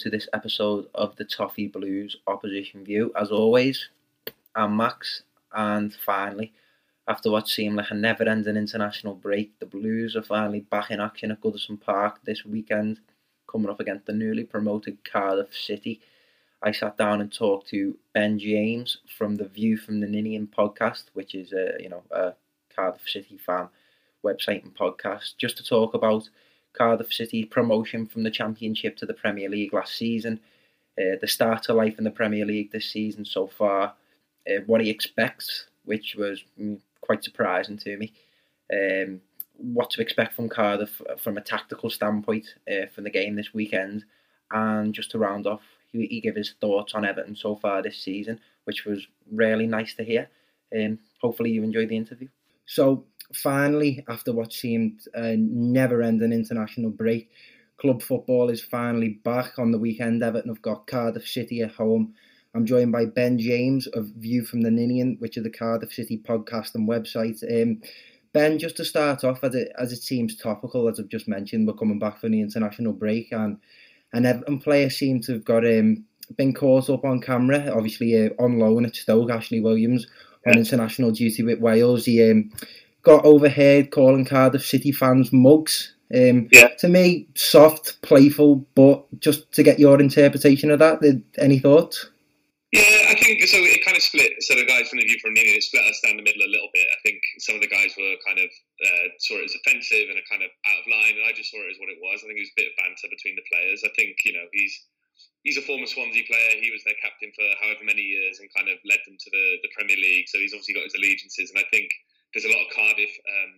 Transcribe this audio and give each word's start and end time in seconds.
to 0.00 0.08
this 0.08 0.28
episode 0.32 0.86
of 0.94 1.14
the 1.16 1.26
Toffee 1.26 1.66
Blues 1.66 2.16
Opposition 2.26 2.82
View. 2.82 3.12
As 3.20 3.30
always, 3.30 3.90
I'm 4.54 4.74
Max, 4.74 5.24
and 5.52 5.92
finally, 5.92 6.54
after 7.06 7.30
what 7.30 7.48
seemed 7.48 7.76
like 7.76 7.90
a 7.90 7.94
never 7.94 8.26
ending 8.26 8.56
international 8.56 9.14
break, 9.14 9.58
the 9.58 9.66
Blues 9.66 10.16
are 10.16 10.22
finally 10.22 10.60
back 10.60 10.90
in 10.90 11.00
action 11.00 11.30
at 11.30 11.42
Goodison 11.42 11.78
Park 11.78 12.20
this 12.24 12.46
weekend, 12.46 13.00
coming 13.46 13.68
up 13.68 13.78
against 13.78 14.06
the 14.06 14.14
newly 14.14 14.44
promoted 14.44 15.04
Cardiff 15.04 15.54
City. 15.54 16.00
I 16.62 16.72
sat 16.72 16.96
down 16.96 17.20
and 17.20 17.30
talked 17.30 17.68
to 17.68 17.94
Ben 18.14 18.38
James 18.38 18.98
from 19.18 19.36
the 19.36 19.48
View 19.48 19.76
from 19.76 20.00
the 20.00 20.06
Ninian 20.06 20.46
podcast, 20.46 21.04
which 21.12 21.34
is 21.34 21.52
a 21.52 21.74
you 21.78 21.90
know 21.90 22.02
a 22.10 22.32
Cardiff 22.74 23.06
City 23.06 23.36
fan 23.36 23.68
website 24.24 24.62
and 24.62 24.74
podcast, 24.74 25.36
just 25.36 25.58
to 25.58 25.62
talk 25.62 25.92
about 25.92 26.30
Cardiff 26.72 27.12
City 27.12 27.44
promotion 27.44 28.06
from 28.06 28.22
the 28.22 28.30
Championship 28.30 28.96
to 28.98 29.06
the 29.06 29.14
Premier 29.14 29.48
League 29.48 29.72
last 29.72 29.96
season, 29.96 30.40
uh, 30.98 31.16
the 31.20 31.28
start 31.28 31.62
to 31.64 31.74
life 31.74 31.98
in 31.98 32.04
the 32.04 32.10
Premier 32.10 32.44
League 32.44 32.72
this 32.72 32.90
season 32.90 33.24
so 33.24 33.46
far, 33.46 33.94
uh, 34.48 34.60
what 34.66 34.80
he 34.80 34.90
expects, 34.90 35.66
which 35.84 36.14
was 36.16 36.42
mm, 36.60 36.80
quite 37.00 37.24
surprising 37.24 37.76
to 37.78 37.96
me, 37.96 38.12
um, 38.72 39.20
what 39.56 39.90
to 39.90 40.00
expect 40.00 40.34
from 40.34 40.48
Cardiff 40.48 41.02
from 41.18 41.36
a 41.36 41.42
tactical 41.42 41.90
standpoint 41.90 42.54
uh, 42.70 42.86
for 42.94 43.02
the 43.02 43.10
game 43.10 43.36
this 43.36 43.52
weekend, 43.52 44.04
and 44.50 44.94
just 44.94 45.10
to 45.10 45.18
round 45.18 45.46
off, 45.46 45.62
he, 45.92 46.06
he 46.06 46.20
gave 46.20 46.36
his 46.36 46.54
thoughts 46.60 46.94
on 46.94 47.04
Everton 47.04 47.36
so 47.36 47.56
far 47.56 47.82
this 47.82 47.98
season, 47.98 48.40
which 48.64 48.84
was 48.84 49.06
really 49.30 49.66
nice 49.66 49.94
to 49.94 50.04
hear. 50.04 50.28
Um, 50.74 50.98
hopefully, 51.20 51.50
you 51.50 51.62
enjoyed 51.62 51.88
the 51.88 51.96
interview. 51.96 52.28
So, 52.64 53.04
finally, 53.34 54.04
after 54.08 54.32
what 54.32 54.52
seemed 54.52 55.00
a 55.14 55.36
never 55.36 56.02
ending 56.02 56.32
international 56.32 56.90
break, 56.90 57.30
club 57.78 58.02
football 58.02 58.50
is 58.50 58.62
finally 58.62 59.20
back 59.24 59.58
on 59.58 59.70
the 59.70 59.78
weekend. 59.78 60.22
Everton 60.22 60.50
have 60.50 60.62
got 60.62 60.86
Cardiff 60.86 61.26
City 61.26 61.62
at 61.62 61.72
home. 61.72 62.14
I'm 62.54 62.66
joined 62.66 62.92
by 62.92 63.06
Ben 63.06 63.38
James 63.38 63.86
of 63.86 64.06
View 64.16 64.44
from 64.44 64.62
the 64.62 64.70
Ninian, 64.70 65.16
which 65.20 65.36
is 65.36 65.44
the 65.44 65.50
Cardiff 65.50 65.92
City 65.92 66.18
podcast 66.18 66.74
and 66.74 66.88
website. 66.88 67.42
Um, 67.50 67.80
ben, 68.32 68.58
just 68.58 68.76
to 68.78 68.84
start 68.84 69.22
off, 69.22 69.44
as 69.44 69.54
it, 69.54 69.72
as 69.78 69.92
it 69.92 70.02
seems 70.02 70.36
topical, 70.36 70.88
as 70.88 70.98
I've 70.98 71.08
just 71.08 71.28
mentioned, 71.28 71.66
we're 71.66 71.74
coming 71.74 71.98
back 71.98 72.20
from 72.20 72.32
the 72.32 72.40
international 72.40 72.92
break, 72.92 73.32
and 73.32 73.58
and 74.12 74.26
Everton 74.26 74.58
players 74.58 74.96
seem 74.96 75.20
to 75.22 75.34
have 75.34 75.44
got 75.44 75.64
um, 75.64 76.04
been 76.36 76.52
caught 76.52 76.90
up 76.90 77.04
on 77.04 77.20
camera. 77.20 77.72
Obviously, 77.74 78.26
uh, 78.26 78.30
on 78.40 78.58
loan 78.58 78.84
at 78.84 78.96
Stoke, 78.96 79.30
Ashley 79.30 79.60
Williams 79.60 80.08
on 80.46 80.58
international 80.58 81.10
duty 81.10 81.42
with 81.42 81.60
Wales. 81.60 82.04
He 82.06 82.30
um, 82.30 82.50
got 83.02 83.24
overheard 83.24 83.90
calling 83.90 84.24
Cardiff 84.24 84.64
City 84.64 84.92
fans 84.92 85.32
mugs. 85.32 85.94
Um, 86.12 86.48
Yeah. 86.50 86.68
To 86.78 86.88
me, 86.88 87.28
soft, 87.34 88.02
playful, 88.02 88.66
but 88.74 89.06
just 89.20 89.52
to 89.52 89.62
get 89.62 89.78
your 89.78 90.00
interpretation 90.00 90.70
of 90.70 90.78
that, 90.80 91.02
any 91.38 91.58
thoughts? 91.58 92.10
Yeah, 92.70 93.10
I 93.10 93.18
think 93.18 93.42
so. 93.50 93.58
It 93.58 93.82
kind 93.82 93.98
of 93.98 94.02
split. 94.02 94.30
So 94.46 94.54
the 94.54 94.62
guys 94.62 94.86
from 94.86 95.02
the 95.02 95.06
view 95.06 95.18
from 95.18 95.34
Ninian, 95.34 95.58
it 95.58 95.66
split 95.66 95.82
us 95.90 95.98
down 96.06 96.14
the 96.14 96.22
middle 96.22 96.46
a 96.46 96.54
little 96.54 96.70
bit. 96.70 96.86
I 96.86 96.98
think 97.02 97.18
some 97.42 97.58
of 97.58 97.62
the 97.66 97.70
guys 97.70 97.90
were 97.98 98.14
kind 98.22 98.38
of 98.38 98.46
uh, 98.46 99.06
saw 99.18 99.42
it 99.42 99.50
as 99.50 99.58
offensive 99.58 100.06
and 100.06 100.14
a 100.14 100.22
kind 100.30 100.46
of 100.46 100.54
out 100.70 100.78
of 100.78 100.86
line, 100.86 101.18
and 101.18 101.26
I 101.26 101.34
just 101.34 101.50
saw 101.50 101.58
it 101.66 101.74
as 101.74 101.82
what 101.82 101.90
it 101.90 101.98
was. 101.98 102.22
I 102.22 102.30
think 102.30 102.38
it 102.38 102.46
was 102.46 102.54
a 102.54 102.60
bit 102.62 102.70
of 102.70 102.78
banter 102.78 103.10
between 103.10 103.34
the 103.34 103.46
players. 103.50 103.82
I 103.82 103.90
think 103.98 104.22
you 104.22 104.38
know 104.38 104.46
he's 104.54 104.70
he's 105.42 105.58
a 105.58 105.66
former 105.66 105.90
Swansea 105.90 106.22
player. 106.30 106.62
He 106.62 106.70
was 106.70 106.86
their 106.86 106.94
captain 107.02 107.34
for 107.34 107.46
however 107.58 107.82
many 107.82 108.06
years 108.06 108.38
and 108.38 108.46
kind 108.54 108.70
of 108.70 108.78
led 108.86 109.02
them 109.02 109.18
to 109.18 109.30
the, 109.34 109.66
the 109.66 109.72
Premier 109.74 109.98
League. 109.98 110.30
So 110.30 110.38
he's 110.38 110.54
obviously 110.54 110.78
got 110.78 110.86
his 110.86 110.94
allegiances, 110.94 111.50
and 111.50 111.58
I 111.58 111.66
think 111.74 111.90
there's 112.32 112.46
a 112.46 112.52
lot 112.52 112.62
of 112.62 112.70
Cardiff. 112.74 113.10
Um, 113.10 113.52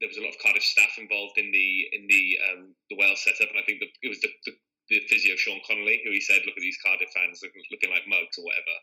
there 0.00 0.10
was 0.10 0.18
a 0.18 0.24
lot 0.26 0.34
of 0.34 0.42
Cardiff 0.42 0.66
staff 0.66 0.98
involved 0.98 1.38
in 1.38 1.50
the 1.54 1.68
in 1.94 2.06
the 2.10 2.24
um, 2.50 2.62
the 2.90 2.98
Wales 2.98 3.22
setup, 3.22 3.50
and 3.50 3.58
I 3.58 3.64
think 3.66 3.78
the, 3.78 3.88
it 4.02 4.10
was 4.10 4.18
the, 4.18 4.30
the 4.46 4.52
the 4.90 4.98
physio 5.06 5.38
Sean 5.38 5.62
Connolly 5.62 6.02
who 6.02 6.10
he 6.10 6.20
said, 6.20 6.42
"Look 6.42 6.58
at 6.58 6.64
these 6.64 6.76
Cardiff 6.82 7.08
fans 7.14 7.38
looking, 7.40 7.62
looking 7.70 7.88
like 7.94 8.04
mugs 8.10 8.34
or 8.36 8.44
whatever." 8.44 8.76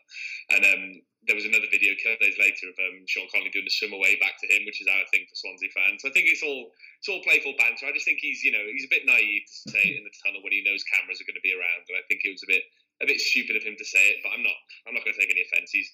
And 0.56 0.62
um, 0.64 0.82
there 1.28 1.36
was 1.36 1.44
another 1.44 1.68
video 1.68 1.92
a 1.92 2.00
couple 2.00 2.18
of 2.18 2.24
days 2.24 2.40
later 2.40 2.72
of 2.72 2.76
um, 2.80 3.04
Sean 3.04 3.28
Connolly 3.28 3.52
doing 3.52 3.68
the 3.68 3.76
swim 3.76 3.92
away 3.92 4.16
back 4.16 4.40
to 4.40 4.48
him, 4.48 4.64
which 4.64 4.80
is 4.80 4.88
our 4.88 5.04
thing 5.12 5.28
for 5.28 5.36
Swansea 5.36 5.70
fans. 5.76 6.00
So 6.00 6.08
I 6.08 6.12
think 6.16 6.32
it's 6.32 6.42
all 6.42 6.72
it's 6.98 7.10
all 7.12 7.20
playful 7.20 7.52
banter. 7.60 7.84
I 7.84 7.92
just 7.92 8.08
think 8.08 8.24
he's 8.24 8.40
you 8.40 8.50
know 8.50 8.64
he's 8.64 8.88
a 8.88 8.92
bit 8.92 9.04
naive 9.04 9.44
to 9.44 9.76
say 9.76 9.82
it 9.92 10.00
in 10.00 10.04
the 10.08 10.16
tunnel 10.24 10.40
when 10.40 10.56
he 10.56 10.64
knows 10.64 10.82
cameras 10.88 11.20
are 11.20 11.28
going 11.28 11.38
to 11.38 11.44
be 11.44 11.52
around, 11.52 11.84
and 11.86 12.00
I 12.00 12.04
think 12.08 12.24
it 12.24 12.32
was 12.32 12.42
a 12.48 12.50
bit 12.50 12.64
a 13.04 13.06
bit 13.06 13.20
stupid 13.20 13.60
of 13.60 13.64
him 13.64 13.76
to 13.76 13.86
say 13.86 14.16
it. 14.16 14.24
But 14.24 14.32
I'm 14.32 14.42
not 14.42 14.58
I'm 14.88 14.96
not 14.96 15.04
going 15.04 15.14
to 15.14 15.20
take 15.20 15.30
any 15.30 15.44
offence. 15.44 15.70
He's 15.70 15.92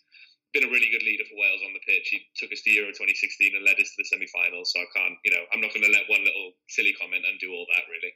been 0.53 0.65
a 0.65 0.73
really 0.73 0.89
good 0.91 1.03
leader 1.03 1.25
for 1.29 1.37
Wales 1.37 1.61
on 1.67 1.73
the 1.73 1.85
pitch. 1.87 2.09
He 2.09 2.21
took 2.37 2.53
us 2.53 2.63
to 2.63 2.71
Euro 2.71 2.89
2016 2.89 3.53
and 3.55 3.65
led 3.65 3.77
us 3.81 3.91
to 3.91 3.97
the 3.99 4.05
semi-finals. 4.05 4.73
So 4.73 4.81
I 4.81 4.89
can't, 4.95 5.19
you 5.25 5.33
know, 5.33 5.43
I'm 5.53 5.61
not 5.61 5.73
going 5.75 5.85
to 5.85 5.93
let 5.93 6.09
one 6.09 6.25
little 6.25 6.53
silly 6.69 6.95
comment 6.95 7.25
undo 7.29 7.53
all 7.53 7.67
that. 7.75 7.85
Really. 7.91 8.13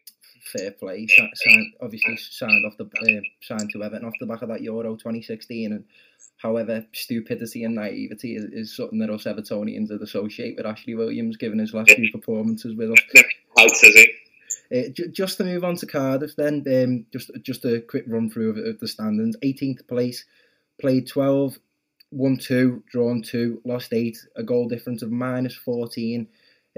Fair 0.53 0.71
play. 0.73 1.07
Si- 1.07 1.31
signed, 1.35 1.75
obviously 1.81 2.17
signed 2.17 2.65
off 2.67 2.79
the 2.79 2.87
uh, 2.87 3.21
signed 3.43 3.71
to 3.71 3.83
Everton 3.83 4.07
off 4.07 4.15
the 4.21 4.27
back 4.27 4.43
of 4.43 4.49
that 4.49 4.63
Euro 4.63 4.97
2016, 4.97 5.73
and 5.73 5.85
however 6.39 6.87
stupidity 6.93 7.65
and 7.65 7.75
naivety 7.75 8.37
is, 8.37 8.45
is 8.53 8.77
something 8.77 8.99
that 9.01 9.11
us 9.11 9.25
Evertonians 9.25 9.91
would 9.91 10.03
associate 10.03 10.57
with 10.57 10.67
Ashley 10.67 10.95
Williams, 10.95 11.37
given 11.37 11.59
his 11.59 11.75
last 11.75 11.91
few 11.91 12.11
performances 12.13 12.75
with 12.75 12.93
us. 12.93 13.25
How 13.57 13.69
says 13.69 13.95
he? 13.95 14.13
Uh, 14.73 14.89
ju- 14.93 15.09
just 15.09 15.37
to 15.37 15.45
move 15.45 15.65
on 15.65 15.77
to 15.77 15.87
Cardiff, 15.87 16.37
then, 16.37 16.65
um, 16.73 17.07
just 17.13 17.31
just 17.43 17.65
a 17.65 17.81
quick 17.81 18.05
run 18.07 18.31
through 18.31 18.51
of, 18.51 18.57
of 18.59 18.81
the 18.81 18.89
standings. 18.89 19.37
18th 19.43 19.87
place, 19.89 20.25
played 20.81 21.09
12, 21.09 21.59
won 22.11 22.37
2, 22.39 22.85
drawn 22.91 23.23
2, 23.23 23.63
lost 23.65 23.93
8, 23.93 24.17
a 24.37 24.43
goal 24.43 24.69
difference 24.69 25.03
of 25.03 25.11
minus 25.11 25.55
14. 25.55 26.27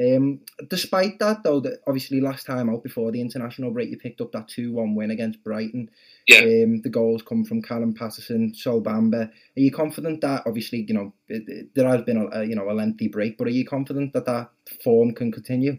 Um, 0.02 0.40
despite 0.68 1.18
that, 1.18 1.42
though, 1.44 1.60
that 1.60 1.80
obviously 1.86 2.20
last 2.20 2.46
time 2.46 2.70
out 2.70 2.82
before 2.82 3.12
the 3.12 3.20
international 3.20 3.70
break, 3.70 3.90
you 3.90 3.98
picked 3.98 4.20
up 4.22 4.32
that 4.32 4.48
2 4.48 4.72
1 4.72 4.94
win 4.94 5.10
against 5.10 5.44
Brighton. 5.44 5.90
Yeah. 6.26 6.38
Um, 6.40 6.80
the 6.82 6.88
goals 6.90 7.22
come 7.22 7.44
from 7.44 7.60
Callum 7.62 7.92
Paterson, 7.92 8.54
Sol 8.54 8.80
Bamba. 8.82 9.28
Are 9.28 9.60
you 9.60 9.70
confident 9.70 10.22
that, 10.22 10.44
obviously, 10.46 10.84
you 10.88 10.94
know, 10.94 11.12
it, 11.28 11.44
it- 11.46 11.74
there 11.74 11.88
has 11.88 12.02
been 12.02 12.16
a, 12.16 12.40
a, 12.40 12.44
you 12.44 12.54
know, 12.54 12.70
a 12.70 12.72
lengthy 12.72 13.08
break, 13.08 13.36
but 13.36 13.46
are 13.46 13.50
you 13.50 13.66
confident 13.66 14.12
that 14.14 14.24
that 14.26 14.50
form 14.82 15.12
can 15.14 15.30
continue? 15.30 15.76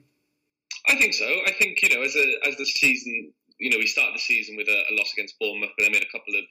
I 0.87 0.95
think 0.95 1.13
so. 1.13 1.25
I 1.47 1.51
think 1.53 1.81
you 1.81 1.95
know, 1.95 2.03
as 2.03 2.15
a 2.15 2.47
as 2.49 2.57
the 2.57 2.65
season, 2.65 3.31
you 3.57 3.69
know, 3.69 3.77
we 3.77 3.87
started 3.87 4.15
the 4.15 4.19
season 4.19 4.57
with 4.57 4.67
a, 4.67 4.71
a 4.91 4.93
loss 4.97 5.13
against 5.13 5.39
Bournemouth, 5.39 5.69
but 5.77 5.83
then 5.83 5.91
we 5.91 5.97
had 5.97 6.03
a 6.07 6.11
couple 6.17 6.35
of 6.35 6.43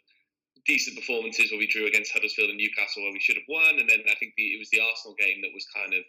decent 0.67 0.95
performances 0.95 1.51
where 1.51 1.59
we 1.59 1.67
drew 1.67 1.87
against 1.87 2.13
Huddersfield 2.13 2.51
and 2.51 2.59
Newcastle, 2.59 3.03
where 3.03 3.15
we 3.15 3.23
should 3.23 3.39
have 3.39 3.51
won, 3.51 3.79
and 3.83 3.89
then 3.89 4.03
I 4.07 4.15
think 4.19 4.35
the, 4.37 4.55
it 4.55 4.61
was 4.63 4.71
the 4.71 4.83
Arsenal 4.83 5.19
game 5.19 5.43
that 5.43 5.55
was 5.55 5.67
kind 5.75 5.93
of 5.95 6.03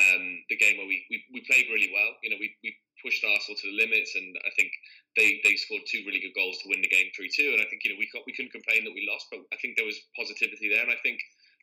um, 0.00 0.24
the 0.48 0.56
game 0.56 0.80
where 0.80 0.88
we, 0.88 1.04
we, 1.12 1.22
we 1.32 1.40
played 1.46 1.68
really 1.68 1.92
well. 1.92 2.16
You 2.24 2.34
know, 2.34 2.40
we, 2.40 2.50
we 2.64 2.74
pushed 2.98 3.22
Arsenal 3.22 3.58
to 3.60 3.68
the 3.70 3.78
limits, 3.78 4.16
and 4.16 4.34
I 4.42 4.50
think 4.58 4.72
they, 5.14 5.38
they 5.44 5.54
scored 5.54 5.86
two 5.86 6.02
really 6.02 6.22
good 6.22 6.34
goals 6.34 6.58
to 6.62 6.70
win 6.72 6.82
the 6.82 6.90
game 6.90 7.12
three 7.14 7.30
two. 7.30 7.54
And 7.54 7.60
I 7.62 7.68
think 7.70 7.84
you 7.84 7.94
know 7.94 8.00
we 8.00 8.08
got, 8.10 8.26
we 8.26 8.34
couldn't 8.34 8.54
complain 8.56 8.82
that 8.88 8.96
we 8.96 9.06
lost, 9.06 9.30
but 9.30 9.44
I 9.54 9.56
think 9.62 9.76
there 9.78 9.86
was 9.86 10.00
positivity 10.18 10.70
there, 10.70 10.82
and 10.82 10.92
I 10.92 11.00
think. 11.02 11.20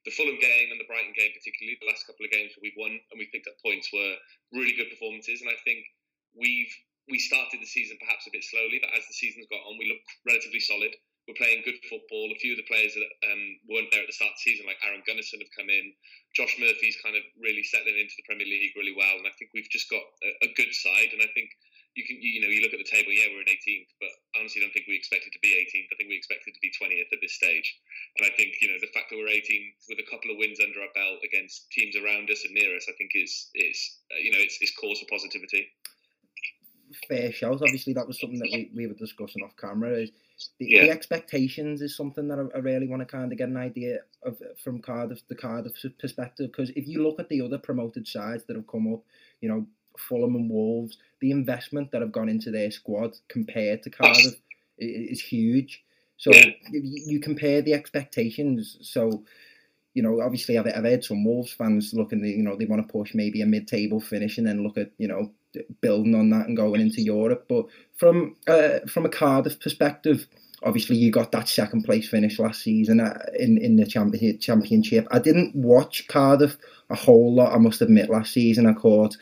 The 0.08 0.16
Fulham 0.16 0.40
game 0.40 0.72
and 0.72 0.80
the 0.80 0.88
Brighton 0.88 1.12
game, 1.12 1.36
particularly 1.36 1.76
the 1.76 1.92
last 1.92 2.08
couple 2.08 2.24
of 2.24 2.32
games 2.32 2.56
where 2.56 2.64
we've 2.64 2.80
won 2.80 2.96
and 2.96 3.20
we've 3.20 3.36
picked 3.36 3.52
up 3.52 3.60
points, 3.60 3.92
were 3.92 4.16
really 4.56 4.72
good 4.72 4.88
performances. 4.88 5.44
And 5.44 5.52
I 5.52 5.60
think 5.68 5.84
we've 6.32 6.72
we 7.10 7.20
started 7.20 7.60
the 7.60 7.68
season 7.68 7.98
perhaps 8.00 8.24
a 8.24 8.32
bit 8.32 8.46
slowly, 8.46 8.80
but 8.80 8.94
as 8.94 9.04
the 9.10 9.18
season's 9.18 9.50
got 9.50 9.66
on, 9.66 9.76
we 9.76 9.90
look 9.90 10.00
relatively 10.24 10.62
solid. 10.62 10.94
We're 11.30 11.38
playing 11.38 11.62
good 11.62 11.78
football. 11.86 12.34
A 12.34 12.42
few 12.42 12.58
of 12.58 12.60
the 12.60 12.66
players 12.66 12.98
that 12.98 13.06
um, 13.30 13.44
weren't 13.70 13.94
there 13.94 14.02
at 14.02 14.10
the 14.10 14.18
start 14.18 14.34
of 14.34 14.42
the 14.42 14.50
season, 14.50 14.66
like 14.66 14.82
Aaron 14.82 15.06
Gunnarsson, 15.06 15.38
have 15.38 15.54
come 15.54 15.70
in. 15.70 15.94
Josh 16.34 16.58
Murphy's 16.58 16.98
kind 17.06 17.14
of 17.14 17.22
really 17.38 17.62
settling 17.62 18.02
into 18.02 18.18
the 18.18 18.26
Premier 18.26 18.50
League 18.50 18.74
really 18.74 18.98
well, 18.98 19.14
and 19.14 19.30
I 19.30 19.34
think 19.38 19.54
we've 19.54 19.70
just 19.70 19.94
got 19.94 20.02
a, 20.26 20.50
a 20.50 20.58
good 20.58 20.74
side. 20.74 21.14
And 21.14 21.22
I 21.22 21.30
think 21.38 21.54
you 21.94 22.02
can, 22.02 22.18
you 22.18 22.42
know, 22.42 22.50
you 22.50 22.66
look 22.66 22.74
at 22.74 22.82
the 22.82 22.90
table. 22.90 23.14
Yeah, 23.14 23.30
we're 23.30 23.46
in 23.46 23.54
18th, 23.54 23.94
but 24.02 24.10
I 24.10 24.42
honestly 24.42 24.58
don't 24.66 24.74
think 24.74 24.90
we 24.90 24.98
expected 24.98 25.30
to 25.30 25.42
be 25.46 25.54
18th. 25.54 25.94
I 25.94 26.02
think 26.02 26.10
we 26.10 26.18
expected 26.18 26.58
to 26.58 26.66
be 26.66 26.74
20th 26.74 27.14
at 27.14 27.22
this 27.22 27.38
stage. 27.38 27.78
And 28.18 28.26
I 28.26 28.34
think 28.34 28.58
you 28.58 28.74
know 28.74 28.82
the 28.82 28.90
fact 28.90 29.14
that 29.14 29.18
we're 29.22 29.30
18th 29.30 29.86
with 29.86 30.02
a 30.02 30.10
couple 30.10 30.34
of 30.34 30.42
wins 30.42 30.58
under 30.58 30.82
our 30.82 30.94
belt 30.98 31.22
against 31.22 31.70
teams 31.70 31.94
around 31.94 32.34
us 32.34 32.42
and 32.42 32.58
near 32.58 32.74
us, 32.74 32.90
I 32.90 32.98
think 32.98 33.14
is 33.14 33.54
is 33.54 33.78
uh, 34.10 34.18
you 34.18 34.34
know 34.34 34.42
it's, 34.42 34.58
it's 34.66 34.74
cause 34.74 34.98
for 34.98 35.14
positivity. 35.14 35.70
Fair 37.08 37.32
shout. 37.32 37.62
Obviously, 37.62 37.94
that 37.94 38.08
was 38.08 38.20
something 38.20 38.40
that 38.40 38.50
we, 38.52 38.72
we 38.76 38.88
were 38.88 38.94
discussing 38.94 39.44
off 39.44 39.56
camera. 39.58 40.02
Is 40.02 40.12
the, 40.60 40.66
Yeah. 40.68 40.82
the 40.84 40.92
expectations 40.92 41.82
is 41.82 41.96
something 41.96 42.28
that 42.28 42.40
I, 42.40 42.58
I 42.58 42.62
really 42.62 42.88
want 42.88 43.02
to 43.02 43.06
kind 43.06 43.32
of 43.32 43.38
get 43.38 43.50
an 43.50 43.58
idea 43.58 44.00
of 44.24 44.38
from 44.64 44.82
Cardiff, 44.82 45.22
the 45.28 45.36
Cardiff 45.36 45.74
perspective. 46.00 46.52
Because 46.52 46.70
if 46.72 46.88
you 46.88 47.04
look 47.04 47.20
at 47.20 47.30
the 47.30 47.42
other 47.42 47.58
promoted 47.58 48.08
sides 48.08 48.44
that 48.46 48.56
have 48.56 48.68
come 48.68 48.94
up, 48.94 49.02
you 49.42 49.50
know, 49.50 49.66
Fulham 49.98 50.36
and 50.36 50.50
Wolves, 50.50 50.98
the 51.20 51.32
investment 51.32 51.92
that 51.92 52.02
have 52.02 52.12
gone 52.12 52.30
into 52.30 52.52
their 52.52 52.72
squad 52.72 53.16
compared 53.28 53.84
to 53.84 53.90
Cardiff 53.90 54.36
i- 54.82 54.86
is 54.86 55.22
huge. 55.22 55.84
So 56.18 56.32
Yeah. 56.34 56.52
you 56.72 57.20
compare 57.20 57.62
the 57.62 57.74
expectations. 57.74 58.78
So 58.82 59.26
you 60.00 60.04
know, 60.04 60.22
obviously, 60.22 60.58
I've, 60.58 60.66
I've 60.66 60.86
heard 60.86 61.04
some 61.04 61.26
Wolves 61.26 61.52
fans 61.52 61.94
looking, 61.94 62.24
you 62.24 62.42
know, 62.42 62.56
they 62.56 62.64
want 62.64 62.88
to 62.88 62.90
push 62.90 63.14
maybe 63.14 63.42
a 63.42 63.46
mid-table 63.46 64.00
finish 64.00 64.38
and 64.38 64.48
then 64.48 64.64
look 64.64 64.78
at, 64.78 64.92
you 64.98 65.10
know, 65.10 65.30
building 65.82 66.16
on 66.16 66.30
that 66.30 66.48
and 66.48 66.56
going 66.56 66.80
into 66.80 67.02
Europe. 67.02 67.48
But 67.50 67.66
from 67.98 68.38
uh, 68.48 68.80
from 68.88 69.06
a 69.06 69.10
Cardiff 69.10 69.60
perspective, 69.60 70.26
obviously 70.64 70.96
you 70.96 71.12
got 71.12 71.34
that 71.34 71.50
second 71.50 71.84
place 71.84 72.08
finish 72.08 72.40
last 72.40 72.62
season 72.62 73.02
uh, 73.02 73.26
in 73.38 73.58
in 73.58 73.76
the 73.76 73.86
champion, 73.86 74.40
championship. 74.40 75.06
I 75.12 75.20
didn't 75.20 75.54
watch 75.54 76.08
Cardiff 76.08 76.56
a 76.90 76.96
whole 76.96 77.36
lot. 77.36 77.52
I 77.52 77.58
must 77.58 77.82
admit, 77.82 78.10
last 78.10 78.32
season 78.32 78.68
I 78.68 78.72
caught. 78.72 79.18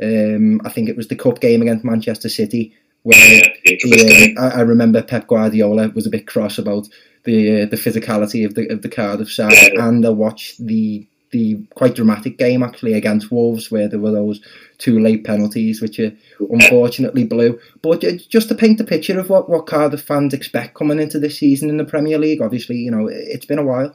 Um, 0.00 0.60
I 0.64 0.68
think 0.68 0.88
it 0.88 0.96
was 0.96 1.08
the 1.08 1.16
cup 1.16 1.40
game 1.40 1.60
against 1.60 1.84
Manchester 1.84 2.28
City 2.28 2.72
where 3.02 3.42
Yeah, 3.84 4.26
I, 4.38 4.48
I 4.48 4.60
remember 4.60 5.02
Pep 5.02 5.26
Guardiola 5.26 5.88
was 5.88 6.06
a 6.06 6.10
bit 6.10 6.28
cross 6.28 6.56
about 6.56 6.88
the 7.24 7.62
uh, 7.62 7.66
the 7.66 7.76
physicality 7.76 8.44
of 8.44 8.54
the 8.54 8.70
of 8.72 8.82
the 8.82 8.88
Cardiff 8.88 9.32
side, 9.32 9.72
and 9.74 10.04
I 10.04 10.10
watched 10.10 10.64
the 10.64 11.06
the 11.30 11.64
quite 11.74 11.94
dramatic 11.94 12.38
game 12.38 12.62
actually 12.62 12.94
against 12.94 13.30
Wolves 13.30 13.70
where 13.70 13.88
there 13.88 14.00
were 14.00 14.10
those 14.10 14.40
two 14.78 14.98
late 14.98 15.24
penalties 15.24 15.80
which 15.80 15.98
are 16.00 16.12
unfortunately 16.40 17.24
blew. 17.24 17.58
But 17.82 18.00
just 18.28 18.48
to 18.48 18.54
paint 18.54 18.78
the 18.78 18.84
picture 18.84 19.18
of 19.18 19.30
what, 19.30 19.48
what 19.48 19.66
Cardiff 19.66 20.02
fans 20.02 20.34
expect 20.34 20.74
coming 20.74 20.98
into 20.98 21.20
this 21.20 21.38
season 21.38 21.70
in 21.70 21.76
the 21.76 21.84
Premier 21.84 22.18
League, 22.18 22.42
obviously 22.42 22.76
you 22.76 22.90
know 22.90 23.08
it's 23.08 23.46
been 23.46 23.58
a 23.58 23.64
while. 23.64 23.94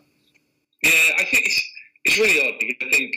Yeah, 0.81 1.17
I 1.17 1.25
think 1.25 1.45
it's, 1.45 1.61
it's 2.05 2.17
really 2.17 2.47
odd 2.47 2.59
because 2.59 2.87
I 2.87 2.91
think 2.91 3.15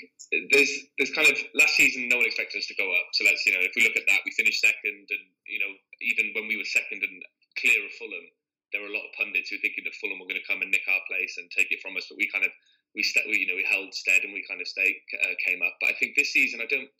there's 0.50 0.72
there's 0.98 1.12
kind 1.12 1.28
of 1.28 1.36
last 1.54 1.74
season 1.74 2.08
no 2.08 2.16
one 2.16 2.26
expected 2.26 2.58
us 2.58 2.66
to 2.66 2.74
go 2.74 2.90
up. 2.90 3.06
So 3.12 3.24
let's 3.24 3.44
you 3.46 3.52
know 3.52 3.60
if 3.62 3.72
we 3.76 3.84
look 3.84 3.96
at 3.96 4.06
that, 4.08 4.20
we 4.24 4.32
finished 4.32 4.60
second, 4.60 5.06
and 5.08 5.24
you 5.46 5.60
know 5.60 5.72
even 6.00 6.32
when 6.34 6.48
we 6.48 6.56
were 6.56 6.64
second 6.64 7.02
and 7.02 7.22
clear 7.56 7.84
of 7.84 7.92
Fulham, 7.92 8.26
there 8.72 8.82
were 8.82 8.92
a 8.92 8.96
lot 8.96 9.06
of 9.06 9.16
pundits 9.16 9.50
who 9.50 9.56
were 9.56 9.64
thinking 9.64 9.84
that 9.84 9.96
Fulham 10.00 10.20
were 10.20 10.28
going 10.30 10.40
to 10.40 10.50
come 10.50 10.62
and 10.62 10.70
nick 10.70 10.84
our 10.88 11.02
place 11.08 11.36
and 11.38 11.48
take 11.50 11.72
it 11.72 11.80
from 11.80 11.96
us. 11.96 12.06
But 12.08 12.18
we 12.18 12.28
kind 12.30 12.44
of 12.44 12.52
we 12.94 13.02
st- 13.02 13.26
we, 13.28 13.40
you 13.42 13.48
know 13.48 13.56
we 13.58 13.66
held 13.68 13.94
stead 13.94 14.24
and 14.24 14.32
we 14.32 14.44
kind 14.48 14.60
of 14.60 14.68
stayed 14.68 14.96
uh, 15.24 15.34
came 15.44 15.62
up. 15.62 15.74
But 15.80 15.92
I 15.92 15.94
think 16.00 16.16
this 16.16 16.32
season 16.32 16.60
I 16.60 16.68
don't. 16.68 16.90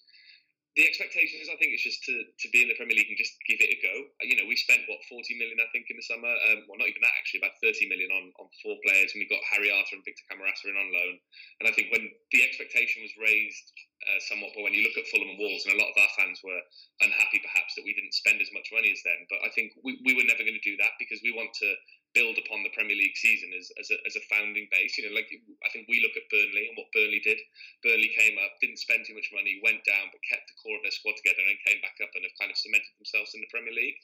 The 0.79 0.87
expectations, 0.87 1.51
I 1.51 1.59
think, 1.59 1.75
it's 1.75 1.83
just 1.83 2.07
to, 2.07 2.15
to 2.15 2.47
be 2.55 2.63
in 2.63 2.71
the 2.71 2.79
Premier 2.79 2.95
League 2.95 3.11
and 3.11 3.19
just 3.19 3.35
give 3.51 3.59
it 3.59 3.67
a 3.67 3.79
go. 3.83 3.95
You 4.23 4.39
know, 4.39 4.47
we 4.47 4.55
spent 4.55 4.87
what 4.87 5.03
forty 5.11 5.35
million, 5.35 5.59
I 5.59 5.67
think, 5.75 5.91
in 5.91 5.99
the 5.99 6.07
summer. 6.07 6.31
Um, 6.31 6.71
well, 6.71 6.79
not 6.79 6.87
even 6.87 7.03
that 7.03 7.19
actually, 7.19 7.43
about 7.43 7.59
thirty 7.59 7.91
million 7.91 8.15
on, 8.15 8.31
on 8.39 8.47
four 8.63 8.79
players, 8.87 9.11
and 9.11 9.19
we 9.19 9.27
got 9.27 9.43
Harry 9.51 9.75
Arter 9.75 9.99
and 9.99 10.07
Victor 10.07 10.23
Camarasa 10.31 10.71
in 10.71 10.79
on 10.79 10.95
loan. 10.95 11.19
And 11.59 11.67
I 11.67 11.75
think 11.75 11.91
when 11.91 12.07
the 12.31 12.47
expectation 12.47 13.03
was 13.03 13.11
raised 13.19 13.67
uh, 14.07 14.23
somewhat, 14.31 14.55
but 14.55 14.63
when 14.63 14.71
you 14.71 14.87
look 14.87 14.95
at 14.95 15.11
Fulham 15.11 15.35
and 15.35 15.43
Wolves, 15.43 15.67
and 15.67 15.75
a 15.75 15.83
lot 15.83 15.91
of 15.91 15.99
our 15.99 16.13
fans 16.15 16.39
were 16.47 16.63
unhappy 17.03 17.43
perhaps 17.43 17.75
that 17.75 17.83
we 17.83 17.91
didn't 17.99 18.15
spend 18.15 18.39
as 18.39 18.55
much 18.55 18.71
money 18.71 18.95
as 18.95 19.03
them. 19.03 19.27
But 19.27 19.43
I 19.43 19.51
think 19.59 19.75
we, 19.83 19.99
we 20.07 20.15
were 20.15 20.31
never 20.31 20.47
going 20.47 20.55
to 20.55 20.63
do 20.63 20.79
that 20.79 20.95
because 21.03 21.19
we 21.27 21.35
want 21.35 21.51
to 21.59 21.71
build 22.17 22.41
upon 22.41 22.65
the 22.65 22.73
Premier 22.73 22.97
League 22.97 23.17
season 23.17 23.53
as, 23.53 23.69
as, 23.77 23.93
a, 23.93 23.97
as 24.09 24.17
a 24.17 24.25
founding 24.33 24.67
base. 24.73 24.97
You 24.97 25.09
know, 25.09 25.15
like 25.15 25.29
I 25.65 25.69
think 25.71 25.87
we 25.87 26.01
look 26.01 26.17
at 26.17 26.29
Burnley 26.33 26.69
and 26.69 26.77
what 26.77 26.89
Burnley 26.97 27.21
did. 27.21 27.39
Burnley 27.85 28.11
came 28.17 28.41
up, 28.41 28.57
didn't 28.59 28.81
spend 28.81 29.05
too 29.05 29.15
much 29.15 29.29
money, 29.31 29.61
went 29.61 29.85
down, 29.85 30.09
but 30.09 30.25
kept 30.25 30.49
the 30.49 30.59
core 30.59 30.81
of 30.81 30.85
their 30.85 30.95
squad 30.95 31.21
together 31.21 31.45
and 31.45 31.67
came 31.69 31.81
back 31.85 32.01
up 32.01 32.13
and 32.17 32.25
have 32.25 32.39
kind 32.41 32.51
of 32.51 32.59
cemented 32.59 32.91
themselves 32.97 33.37
in 33.37 33.45
the 33.45 33.53
Premier 33.53 33.75
League. 33.75 33.99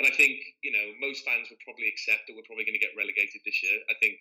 And 0.00 0.08
I 0.08 0.12
think, 0.16 0.40
you 0.64 0.72
know, 0.72 0.96
most 0.98 1.22
fans 1.22 1.52
would 1.52 1.60
probably 1.62 1.90
accept 1.90 2.26
that 2.26 2.34
we're 2.34 2.48
probably 2.48 2.64
going 2.64 2.78
to 2.78 2.82
get 2.82 2.96
relegated 2.96 3.44
this 3.44 3.60
year. 3.60 3.78
I 3.92 3.96
think 4.00 4.18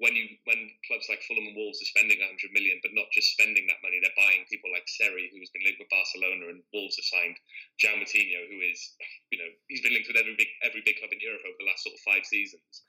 when 0.00 0.16
you 0.16 0.24
when 0.48 0.72
clubs 0.88 1.06
like 1.12 1.20
Fulham 1.28 1.44
and 1.44 1.56
Wolves 1.56 1.82
are 1.84 1.92
spending 1.92 2.16
100 2.16 2.54
million, 2.56 2.80
but 2.80 2.96
not 2.96 3.12
just 3.12 3.36
spending 3.36 3.68
that 3.68 3.84
money, 3.84 4.00
they're 4.00 4.16
buying 4.16 4.48
people 4.48 4.72
like 4.72 4.88
Seri, 4.88 5.28
who 5.28 5.40
has 5.44 5.52
been 5.52 5.64
linked 5.66 5.82
with 5.82 5.92
Barcelona, 5.92 6.48
and 6.48 6.64
Wolves 6.72 6.96
have 6.96 7.08
signed 7.08 7.36
João 7.76 8.00
Moutinho, 8.00 8.48
who 8.48 8.58
is, 8.64 8.80
you 9.28 9.38
know, 9.38 9.50
he's 9.68 9.84
been 9.84 9.92
linked 9.92 10.08
with 10.08 10.16
every 10.20 10.36
big 10.38 10.48
every 10.64 10.80
big 10.84 10.96
club 10.96 11.12
in 11.12 11.20
Europe 11.20 11.44
over 11.44 11.58
the 11.60 11.68
last 11.68 11.84
sort 11.84 11.96
of 11.96 12.02
five 12.08 12.24
seasons. 12.24 12.88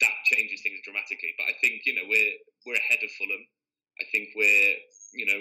That 0.00 0.16
changes 0.32 0.64
things 0.64 0.80
dramatically. 0.80 1.36
But 1.36 1.52
I 1.52 1.54
think 1.60 1.84
you 1.84 1.92
know 1.92 2.08
we're 2.08 2.34
we're 2.64 2.80
ahead 2.80 3.04
of 3.04 3.12
Fulham. 3.20 3.44
I 4.00 4.08
think 4.08 4.32
we're 4.32 4.80
you 5.12 5.26
know 5.26 5.40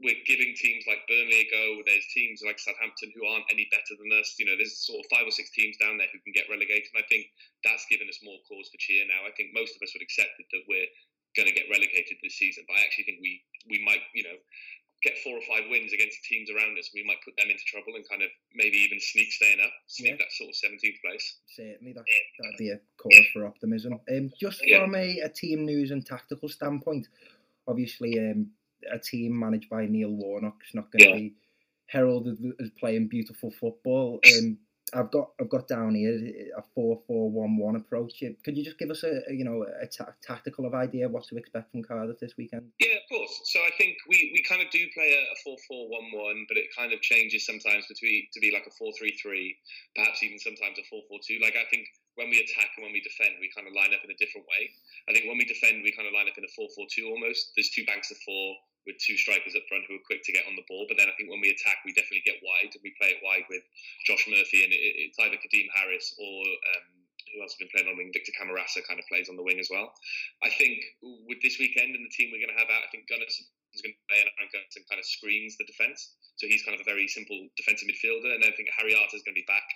we're 0.00 0.20
giving 0.26 0.52
teams 0.56 0.84
like 0.88 1.04
Burnley 1.08 1.46
a 1.46 1.50
go. 1.50 1.64
There's 1.86 2.06
teams 2.12 2.42
like 2.44 2.58
Southampton 2.58 3.12
who 3.14 3.24
aren't 3.26 3.46
any 3.52 3.68
better 3.70 3.94
than 3.96 4.10
us. 4.18 4.34
You 4.38 4.46
know, 4.46 4.56
there's 4.56 4.76
sort 4.84 5.00
of 5.00 5.06
five 5.08 5.24
or 5.26 5.30
six 5.32 5.50
teams 5.54 5.76
down 5.78 5.96
there 5.96 6.10
who 6.12 6.18
can 6.24 6.34
get 6.34 6.50
relegated. 6.50 6.90
And 6.92 7.00
I 7.02 7.06
think 7.08 7.30
that's 7.62 7.86
given 7.88 8.08
us 8.10 8.18
more 8.24 8.36
cause 8.48 8.68
for 8.72 8.78
cheer 8.82 9.06
now. 9.06 9.22
I 9.24 9.32
think 9.38 9.54
most 9.54 9.76
of 9.76 9.80
us 9.86 9.94
would 9.94 10.02
accept 10.02 10.34
it 10.42 10.48
that 10.52 10.64
we're 10.68 10.90
going 11.38 11.48
to 11.48 11.54
get 11.54 11.70
relegated 11.70 12.18
this 12.22 12.36
season, 12.38 12.64
but 12.66 12.74
I 12.78 12.82
actually 12.84 13.04
think 13.10 13.18
we 13.22 13.42
we 13.70 13.78
might 13.86 14.02
you 14.14 14.24
know 14.24 14.36
get 15.02 15.18
four 15.22 15.36
or 15.36 15.44
five 15.46 15.68
wins 15.68 15.92
against 15.92 16.16
teams 16.24 16.48
around 16.50 16.78
us. 16.78 16.90
We 16.94 17.04
might 17.04 17.20
put 17.24 17.36
them 17.36 17.50
into 17.50 17.62
trouble 17.68 17.94
and 17.94 18.08
kind 18.08 18.22
of 18.22 18.30
maybe 18.54 18.78
even 18.78 18.98
sneak 19.00 19.30
staying 19.32 19.60
up, 19.60 19.72
sneak 19.86 20.16
Yeah. 20.16 20.24
that 20.24 20.32
sort 20.32 20.48
of 20.50 20.56
17th 20.56 21.00
place. 21.04 21.38
Certainly, 21.54 21.92
that 21.92 22.04
that'd 22.40 22.56
be 22.58 22.70
a 22.70 22.80
cause 22.96 23.26
for 23.32 23.46
optimism. 23.46 24.00
Um, 24.08 24.32
just 24.40 24.62
Yeah. 24.64 24.80
from 24.80 24.94
a, 24.94 25.18
a 25.20 25.28
team 25.28 25.64
news 25.66 25.90
and 25.90 26.04
tactical 26.06 26.48
standpoint, 26.48 27.06
obviously, 27.68 28.18
um, 28.18 28.50
a 28.92 28.98
team 28.98 29.38
managed 29.38 29.68
by 29.70 29.86
Neil 29.86 30.10
Warnock's 30.10 30.74
not 30.74 30.90
going 30.92 31.04
to 31.04 31.08
Yeah. 31.10 31.14
be 31.16 31.34
heralded 31.86 32.38
as 32.60 32.70
playing 32.78 33.08
beautiful 33.08 33.50
football. 33.50 34.20
Um, 34.38 34.58
I've 34.92 35.10
got 35.10 35.32
I've 35.40 35.48
got 35.48 35.66
down 35.66 35.94
here 35.96 36.14
a 36.56 36.62
four 36.74 37.00
four 37.06 37.28
one 37.30 37.56
one 37.56 37.74
approach. 37.74 38.22
Could 38.44 38.56
you 38.56 38.62
just 38.62 38.78
give 38.78 38.90
us 38.90 39.02
a, 39.02 39.22
a, 39.28 39.32
you 39.34 39.42
know 39.42 39.64
a 39.80 39.86
ta- 39.88 40.14
tactical 40.22 40.66
of 40.66 40.74
idea 40.74 41.08
what 41.08 41.24
to 41.28 41.36
expect 41.36 41.72
from 41.72 41.82
Cardiff 41.82 42.20
this 42.20 42.36
weekend? 42.36 42.70
Yeah, 42.78 42.94
of 43.00 43.08
course. 43.10 43.40
So 43.44 43.58
I 43.60 43.70
think 43.76 43.96
we, 44.08 44.30
we 44.36 44.44
kind 44.44 44.60
of 44.62 44.70
do 44.70 44.78
play 44.94 45.10
a, 45.16 45.22
a 45.32 45.36
4 45.42 45.56
4 45.66 45.88
1 45.88 46.12
1, 46.12 46.46
but 46.48 46.56
it 46.58 46.66
kind 46.76 46.92
of 46.92 47.00
changes 47.00 47.44
sometimes 47.46 47.86
between 47.88 48.28
to 48.34 48.40
be 48.40 48.52
like 48.52 48.66
a 48.68 48.70
4 48.70 48.92
3 48.96 49.10
3, 49.20 49.56
perhaps 49.96 50.22
even 50.22 50.38
sometimes 50.38 50.78
a 50.78 50.84
4 50.84 51.00
4 51.08 51.18
2. 51.26 51.38
Like, 51.42 51.56
I 51.56 51.64
think 51.72 51.88
when 52.14 52.28
we 52.30 52.38
attack 52.38 52.70
and 52.76 52.84
when 52.84 52.92
we 52.92 53.00
defend, 53.00 53.34
we 53.40 53.50
kind 53.56 53.66
of 53.66 53.74
line 53.74 53.90
up 53.96 54.04
in 54.04 54.10
a 54.12 54.18
different 54.20 54.46
way. 54.46 54.68
I 55.08 55.12
think 55.16 55.26
when 55.26 55.38
we 55.40 55.48
defend, 55.48 55.82
we 55.82 55.90
kind 55.96 56.06
of 56.06 56.14
line 56.14 56.28
up 56.28 56.38
in 56.38 56.44
a 56.44 56.52
4 56.54 56.68
4 56.76 56.86
2 56.92 57.08
almost. 57.08 57.56
There's 57.56 57.70
two 57.72 57.88
banks 57.88 58.12
of 58.12 58.18
four 58.22 58.54
with 58.86 59.00
two 59.00 59.16
strikers 59.16 59.56
up 59.56 59.64
front 59.68 59.88
who 59.88 59.96
are 59.96 60.08
quick 60.08 60.22
to 60.24 60.32
get 60.32 60.44
on 60.46 60.56
the 60.56 60.66
ball. 60.68 60.84
But 60.88 61.00
then 61.00 61.08
I 61.08 61.14
think 61.16 61.32
when 61.32 61.40
we 61.40 61.50
attack, 61.50 61.80
we 61.84 61.96
definitely 61.96 62.24
get 62.24 62.44
wide 62.44 62.72
and 62.72 62.82
we 62.84 62.96
play 63.00 63.16
it 63.16 63.24
wide 63.24 63.48
with 63.48 63.64
Josh 64.04 64.24
Murphy, 64.28 64.64
and 64.64 64.72
it, 64.72 64.80
it's 64.80 65.18
either 65.20 65.40
Kadeem 65.40 65.68
Harris 65.74 66.14
or. 66.18 66.38
Um, 66.44 67.04
who 67.34 67.42
else 67.42 67.58
has 67.58 67.66
been 67.66 67.72
playing 67.74 67.90
on 67.90 67.98
the 67.98 68.00
wing? 68.00 68.14
Victor 68.14 68.30
Camarasa 68.38 68.86
kind 68.86 69.02
of 69.02 69.10
plays 69.10 69.26
on 69.26 69.34
the 69.34 69.42
wing 69.42 69.58
as 69.58 69.66
well. 69.66 69.90
I 70.46 70.54
think 70.54 70.78
with 71.02 71.42
this 71.42 71.58
weekend 71.58 71.90
and 71.90 72.06
the 72.06 72.14
team 72.14 72.30
we're 72.30 72.38
going 72.38 72.54
to 72.54 72.60
have 72.62 72.70
out, 72.70 72.86
I 72.86 72.90
think 72.94 73.10
Gunnarsson 73.10 73.50
is 73.74 73.82
going 73.82 73.90
to 73.90 74.06
play 74.06 74.22
and 74.22 74.30
Aaron 74.38 74.54
Gunnarsson 74.54 74.86
kind 74.86 75.02
of 75.02 75.06
screens 75.06 75.58
the 75.58 75.66
defence. 75.66 76.14
So 76.38 76.46
he's 76.46 76.62
kind 76.62 76.78
of 76.78 76.82
a 76.82 76.86
very 76.86 77.10
simple 77.10 77.50
defensive 77.58 77.90
midfielder. 77.90 78.38
And 78.38 78.46
then 78.46 78.50
I 78.50 78.56
think 78.56 78.70
Harry 78.78 78.94
Arter 78.94 79.18
is 79.18 79.26
going 79.26 79.34
to 79.34 79.42
be 79.42 79.50
back 79.50 79.66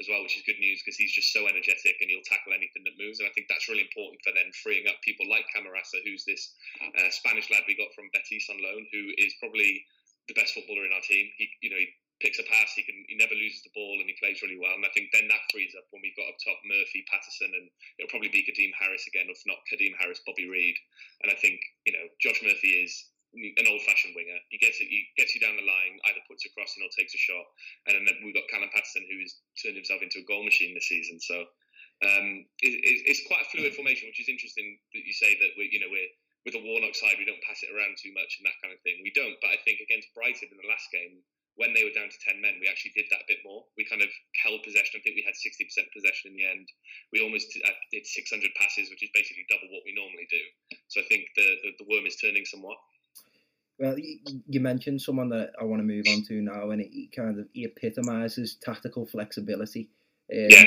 as 0.00 0.10
well, 0.10 0.22
which 0.26 0.34
is 0.34 0.42
good 0.42 0.58
news 0.58 0.82
because 0.82 0.98
he's 0.98 1.14
just 1.14 1.30
so 1.30 1.46
energetic 1.46 1.94
and 2.02 2.10
he'll 2.10 2.26
tackle 2.26 2.50
anything 2.50 2.82
that 2.82 2.98
moves. 2.98 3.22
And 3.22 3.30
I 3.30 3.34
think 3.34 3.46
that's 3.46 3.70
really 3.70 3.86
important 3.86 4.18
for 4.26 4.34
then 4.34 4.50
freeing 4.62 4.90
up 4.90 4.98
people 5.06 5.26
like 5.30 5.46
Camarasa, 5.54 6.02
who's 6.02 6.26
this 6.26 6.54
uh, 6.82 7.10
Spanish 7.14 7.46
lad 7.50 7.62
we 7.70 7.78
got 7.78 7.94
from 7.94 8.10
Betis 8.10 8.50
on 8.50 8.58
loan, 8.58 8.82
who 8.90 9.14
is 9.22 9.38
probably 9.38 9.86
the 10.26 10.34
best 10.34 10.54
footballer 10.54 10.82
in 10.82 10.94
our 10.94 11.04
team. 11.06 11.30
He, 11.38 11.46
you 11.62 11.70
know, 11.70 11.78
he 11.78 11.88
picks 12.18 12.42
a 12.42 12.46
pass, 12.46 12.74
he 12.74 12.82
can, 12.82 13.06
he 13.06 13.14
never 13.18 13.34
loses 13.34 13.62
the 13.62 13.74
ball, 13.74 13.98
and 13.98 14.06
he 14.06 14.18
plays 14.18 14.42
really 14.42 14.58
well. 14.58 14.74
And 14.74 14.86
I 14.86 14.90
think 14.94 15.10
then 15.10 15.30
that 15.30 15.46
frees 15.50 15.74
up 15.78 15.86
when 15.90 16.02
we've 16.02 16.16
got 16.18 16.30
up 16.30 16.38
top 16.42 16.58
Murphy, 16.66 17.06
Paterson, 17.06 17.54
and 17.54 17.66
it'll 17.98 18.10
probably 18.10 18.30
be 18.30 18.46
Kadeem 18.46 18.74
Harris 18.74 19.06
again, 19.06 19.30
if 19.30 19.42
not 19.46 19.62
Kadeem 19.70 19.94
Harris, 19.98 20.22
Bobby 20.26 20.46
Reid. 20.50 20.74
And 21.22 21.30
I 21.30 21.36
think 21.38 21.58
you 21.86 21.94
know 21.94 22.06
Josh 22.22 22.42
Murphy 22.42 22.82
is 22.82 23.13
an 23.34 23.66
old-fashioned 23.66 24.14
winger. 24.14 24.38
He 24.48 24.58
gets 24.58 24.78
it, 24.78 24.86
he 24.86 25.10
gets 25.18 25.34
you 25.34 25.42
down 25.42 25.58
the 25.58 25.66
line, 25.66 25.94
either 26.06 26.22
puts 26.30 26.46
a 26.46 26.50
cross 26.54 26.74
in 26.78 26.86
or 26.86 26.90
takes 26.94 27.14
a 27.14 27.20
shot. 27.20 27.46
And 27.90 28.06
then 28.06 28.14
we've 28.22 28.34
got 28.34 28.46
Callum 28.48 28.70
Paterson, 28.70 29.04
who's 29.10 29.34
turned 29.58 29.76
himself 29.76 30.00
into 30.02 30.22
a 30.22 30.28
goal 30.30 30.46
machine 30.46 30.72
this 30.72 30.88
season. 30.88 31.18
So 31.18 31.44
um, 32.06 32.46
it, 32.62 32.74
it, 32.78 32.96
it's 33.10 33.26
quite 33.26 33.42
a 33.42 33.50
fluid 33.50 33.74
formation, 33.74 34.08
which 34.08 34.22
is 34.22 34.30
interesting 34.30 34.78
that 34.94 35.02
you 35.04 35.14
say 35.14 35.34
that 35.38 35.54
we, 35.58 35.70
you 35.70 35.82
know, 35.82 35.90
we're 35.90 36.10
with 36.44 36.52
the 36.52 36.60
Warnock 36.60 36.92
side, 36.92 37.16
we 37.16 37.24
don't 37.24 37.40
pass 37.40 37.64
it 37.64 37.72
around 37.72 37.96
too 37.96 38.12
much 38.12 38.36
and 38.36 38.44
that 38.44 38.60
kind 38.60 38.76
of 38.76 38.80
thing. 38.84 39.00
We 39.00 39.16
don't, 39.16 39.32
but 39.40 39.56
I 39.56 39.58
think 39.64 39.80
against 39.80 40.12
Brighton 40.12 40.52
in 40.52 40.60
the 40.60 40.68
last 40.68 40.92
game, 40.92 41.24
when 41.56 41.72
they 41.72 41.86
were 41.86 41.94
down 41.94 42.10
to 42.10 42.18
10 42.26 42.42
men, 42.42 42.58
we 42.58 42.66
actually 42.66 42.92
did 42.98 43.06
that 43.14 43.24
a 43.24 43.30
bit 43.30 43.40
more. 43.46 43.62
We 43.78 43.86
kind 43.86 44.02
of 44.02 44.10
held 44.42 44.66
possession. 44.66 44.98
I 44.98 45.02
think 45.06 45.14
we 45.14 45.24
had 45.24 45.38
60% 45.38 45.70
possession 45.94 46.34
in 46.34 46.36
the 46.36 46.46
end. 46.46 46.66
We 47.14 47.22
almost 47.22 47.46
uh, 47.62 47.78
did 47.94 48.04
600 48.04 48.26
passes, 48.58 48.90
which 48.90 49.06
is 49.06 49.14
basically 49.14 49.46
double 49.46 49.70
what 49.70 49.86
we 49.86 49.94
normally 49.94 50.26
do. 50.26 50.42
So 50.90 50.98
I 51.00 51.06
think 51.06 51.30
the, 51.38 51.46
the, 51.62 51.70
the 51.78 51.86
worm 51.86 52.10
is 52.10 52.18
turning 52.18 52.42
somewhat. 52.44 52.76
Well, 53.78 53.96
you, 53.98 54.60
mentioned 54.60 55.02
someone 55.02 55.30
that 55.30 55.50
I 55.60 55.64
want 55.64 55.80
to 55.80 55.84
move 55.84 56.04
on 56.08 56.22
to 56.28 56.40
now, 56.40 56.70
and 56.70 56.80
he 56.80 57.10
kind 57.14 57.38
of 57.40 57.46
he 57.52 57.64
epitomises 57.64 58.56
tactical 58.62 59.06
flexibility. 59.06 59.90
Um, 60.32 60.48
Yeah. 60.50 60.64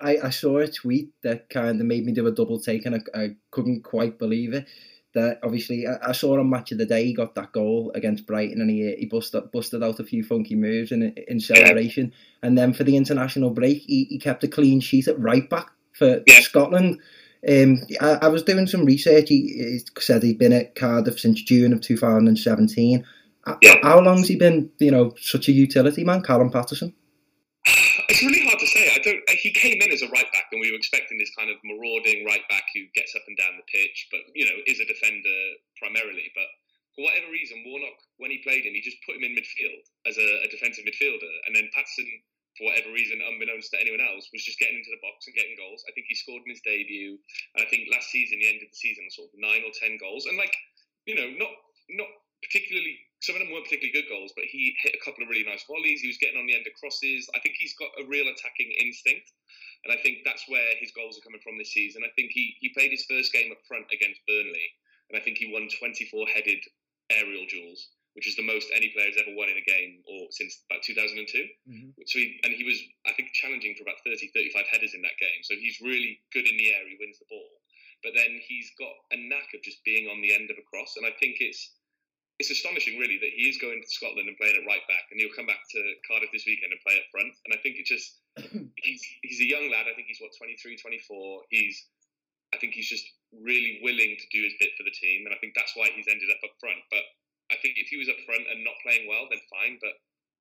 I, 0.00 0.18
I 0.24 0.30
saw 0.30 0.58
a 0.58 0.66
tweet 0.66 1.10
that 1.22 1.48
kind 1.48 1.80
of 1.80 1.86
made 1.86 2.04
me 2.04 2.12
do 2.12 2.26
a 2.26 2.32
double 2.32 2.58
take, 2.58 2.84
and 2.84 2.96
I, 2.96 3.18
I 3.18 3.36
couldn't 3.52 3.82
quite 3.84 4.18
believe 4.18 4.54
it. 4.54 4.66
That 5.14 5.38
obviously 5.44 5.86
I, 5.86 6.08
I 6.08 6.12
saw 6.12 6.38
on 6.38 6.50
match 6.50 6.72
of 6.72 6.78
the 6.78 6.86
day 6.86 7.04
he 7.04 7.14
got 7.14 7.34
that 7.36 7.52
goal 7.52 7.92
against 7.94 8.26
Brighton, 8.26 8.60
and 8.60 8.70
he 8.70 8.96
he 8.98 9.06
busted 9.06 9.52
busted 9.52 9.82
out 9.82 10.00
a 10.00 10.04
few 10.04 10.24
funky 10.24 10.56
moves 10.56 10.90
in 10.90 11.14
in 11.28 11.38
celebration, 11.38 12.12
and 12.42 12.58
then 12.58 12.72
for 12.72 12.82
the 12.82 12.96
international 12.96 13.50
break 13.50 13.82
he, 13.82 14.04
he 14.04 14.18
kept 14.18 14.42
a 14.42 14.48
clean 14.48 14.80
sheet 14.80 15.06
at 15.06 15.18
right 15.20 15.48
back 15.48 15.70
for 15.92 16.22
Yeah. 16.26 16.40
Scotland. 16.40 16.98
Um, 17.48 17.82
I, 18.00 18.18
I 18.22 18.28
was 18.28 18.42
doing 18.42 18.66
some 18.66 18.84
research. 18.84 19.28
He, 19.28 19.40
he 19.58 19.80
said 20.00 20.22
he'd 20.22 20.38
been 20.38 20.52
at 20.52 20.74
Cardiff 20.74 21.18
since 21.18 21.42
June 21.42 21.72
of 21.72 21.80
2017. 21.80 23.04
H- 23.48 23.56
Yeah. 23.62 23.76
How 23.82 24.00
long's 24.00 24.28
he 24.28 24.36
been, 24.36 24.70
you 24.78 24.90
know, 24.90 25.14
such 25.20 25.48
a 25.48 25.52
utility 25.52 26.04
man, 26.04 26.22
Callum 26.22 26.50
Paterson? 26.50 26.94
It's 28.08 28.22
really 28.22 28.44
hard 28.46 28.58
to 28.58 28.66
say. 28.66 28.90
I 28.94 28.98
don't. 29.02 29.22
He 29.40 29.50
came 29.50 29.80
in 29.80 29.90
as 29.92 30.02
a 30.02 30.08
right 30.10 30.26
back, 30.32 30.46
and 30.52 30.60
we 30.60 30.70
were 30.70 30.76
expecting 30.76 31.18
this 31.18 31.30
kind 31.38 31.50
of 31.50 31.56
marauding 31.64 32.24
right 32.26 32.42
back 32.48 32.64
who 32.74 32.82
gets 32.94 33.14
up 33.14 33.22
and 33.26 33.36
down 33.38 33.56
the 33.56 33.66
pitch, 33.70 34.08
but 34.10 34.20
you 34.34 34.44
know 34.44 34.56
is 34.66 34.80
a 34.80 34.86
defender 34.86 35.38
primarily. 35.78 36.30
But 36.34 36.46
for 36.94 37.04
whatever 37.08 37.30
reason, 37.32 37.62
Warnock, 37.64 37.96
when 38.18 38.30
he 38.30 38.38
played 38.44 38.66
him, 38.66 38.74
he 38.74 38.82
just 38.82 38.98
put 39.06 39.16
him 39.16 39.24
in 39.24 39.32
midfield 39.38 39.80
as 40.06 40.18
a, 40.18 40.28
a 40.44 40.48
defensive 40.50 40.84
midfielder, 40.84 41.32
and 41.46 41.54
then 41.56 41.70
Patson 41.72 42.06
for 42.58 42.68
whatever 42.68 42.92
reason, 42.92 43.20
unbeknownst 43.24 43.72
to 43.72 43.80
anyone 43.80 44.04
else, 44.04 44.28
was 44.32 44.44
just 44.44 44.60
getting 44.60 44.76
into 44.76 44.92
the 44.92 45.00
box 45.00 45.24
and 45.24 45.36
getting 45.36 45.56
goals. 45.56 45.84
I 45.88 45.92
think 45.96 46.06
he 46.08 46.16
scored 46.16 46.44
in 46.44 46.52
his 46.52 46.64
debut, 46.64 47.16
and 47.56 47.64
I 47.64 47.68
think 47.72 47.88
last 47.88 48.12
season 48.12 48.40
he 48.40 48.48
ended 48.48 48.68
the 48.68 48.76
season 48.76 49.08
on 49.08 49.12
sort 49.12 49.32
of 49.32 49.40
nine 49.40 49.64
or 49.64 49.72
ten 49.72 49.96
goals, 49.96 50.28
and 50.28 50.36
like 50.36 50.52
you 51.08 51.16
know, 51.16 51.28
not 51.40 51.52
not 51.96 52.10
particularly. 52.44 52.98
Some 53.22 53.38
of 53.38 53.46
them 53.46 53.54
weren't 53.54 53.70
particularly 53.70 53.94
good 53.94 54.10
goals, 54.10 54.34
but 54.34 54.50
he 54.50 54.74
hit 54.82 54.98
a 54.98 55.04
couple 55.06 55.22
of 55.22 55.30
really 55.30 55.46
nice 55.46 55.62
volleys. 55.70 56.02
He 56.02 56.10
was 56.10 56.18
getting 56.18 56.42
on 56.42 56.46
the 56.50 56.58
end 56.58 56.66
of 56.66 56.74
crosses. 56.74 57.30
I 57.30 57.38
think 57.38 57.54
he's 57.54 57.78
got 57.78 57.94
a 58.02 58.08
real 58.10 58.26
attacking 58.26 58.74
instinct, 58.82 59.30
and 59.86 59.94
I 59.94 59.98
think 60.02 60.26
that's 60.26 60.42
where 60.50 60.74
his 60.82 60.90
goals 60.90 61.14
are 61.16 61.22
coming 61.22 61.40
from 61.40 61.54
this 61.54 61.70
season. 61.70 62.02
I 62.02 62.10
think 62.18 62.34
he 62.34 62.58
he 62.60 62.74
played 62.74 62.90
his 62.90 63.06
first 63.06 63.32
game 63.32 63.54
up 63.54 63.62
front 63.64 63.86
against 63.94 64.26
Burnley, 64.26 64.68
and 65.08 65.16
I 65.16 65.22
think 65.22 65.38
he 65.38 65.54
won 65.54 65.70
24 65.70 66.26
headed 66.34 66.60
aerial 67.10 67.46
duels 67.46 67.94
which 68.14 68.28
is 68.28 68.36
the 68.36 68.44
most 68.44 68.68
any 68.74 68.90
player 68.92 69.08
has 69.08 69.16
ever 69.16 69.32
won 69.34 69.48
in 69.48 69.56
a 69.56 69.64
game 69.64 70.04
or 70.04 70.28
since 70.30 70.62
about 70.68 70.82
2002. 70.82 71.48
Mhm. 71.68 71.94
So 72.06 72.18
he, 72.18 72.40
and 72.44 72.52
he 72.52 72.64
was, 72.64 72.78
I 73.06 73.12
think, 73.14 73.32
challenging 73.32 73.74
for 73.74 73.82
about 73.82 74.04
30, 74.04 74.28
35 74.34 74.66
headers 74.68 74.94
in 74.94 75.02
that 75.02 75.16
game. 75.18 75.40
So 75.42 75.56
he's 75.56 75.80
really 75.80 76.20
good 76.32 76.46
in 76.46 76.56
the 76.56 76.72
air. 76.74 76.84
He 76.88 76.96
wins 77.00 77.18
the 77.18 77.26
ball, 77.28 77.62
but 78.02 78.14
then 78.14 78.40
he's 78.46 78.70
got 78.78 78.92
a 79.12 79.16
knack 79.16 79.54
of 79.54 79.62
just 79.62 79.82
being 79.84 80.08
on 80.08 80.20
the 80.20 80.32
end 80.34 80.50
of 80.50 80.58
a 80.58 80.66
cross. 80.68 80.96
And 80.96 81.06
I 81.06 81.12
think 81.18 81.40
it's 81.40 81.72
it's 82.40 82.50
astonishing, 82.50 82.98
really, 82.98 83.18
that 83.22 83.30
he 83.30 83.46
is 83.46 83.58
going 83.58 83.78
to 83.80 83.88
Scotland 83.88 84.26
and 84.26 84.36
playing 84.36 84.56
at 84.56 84.66
right 84.66 84.82
back, 84.88 85.04
and 85.12 85.20
he'll 85.20 85.36
come 85.36 85.46
back 85.46 85.62
to 85.70 85.78
Cardiff 86.08 86.32
this 86.32 86.42
weekend 86.44 86.72
and 86.72 86.80
play 86.80 86.96
up 86.98 87.06
front. 87.12 87.30
And 87.46 87.54
I 87.54 87.58
think 87.62 87.76
it 87.78 87.86
just 87.86 88.18
he's 88.82 89.02
he's 89.22 89.40
a 89.40 89.48
young 89.48 89.70
lad. 89.70 89.86
I 89.86 89.94
think 89.94 90.08
he's 90.08 90.18
what 90.20 90.32
23, 90.36 90.76
24. 90.76 91.42
He's 91.50 91.76
I 92.52 92.58
think 92.58 92.74
he's 92.74 92.88
just 92.88 93.04
really 93.32 93.80
willing 93.82 94.16
to 94.16 94.26
do 94.32 94.44
his 94.44 94.52
bit 94.60 94.76
for 94.76 94.82
the 94.84 94.92
team, 94.92 95.24
and 95.24 95.32
I 95.34 95.38
think 95.38 95.54
that's 95.54 95.72
why 95.76 95.88
he's 95.94 96.08
ended 96.08 96.28
up 96.28 96.42
up 96.44 96.52
front. 96.60 96.80
But 96.90 97.04
I 97.52 97.60
think 97.60 97.76
if 97.76 97.88
he 97.92 98.00
was 98.00 98.08
up 98.08 98.18
front 98.24 98.48
and 98.48 98.64
not 98.64 98.80
playing 98.82 99.06
well, 99.06 99.28
then 99.28 99.40
fine. 99.52 99.76
But 99.80 99.92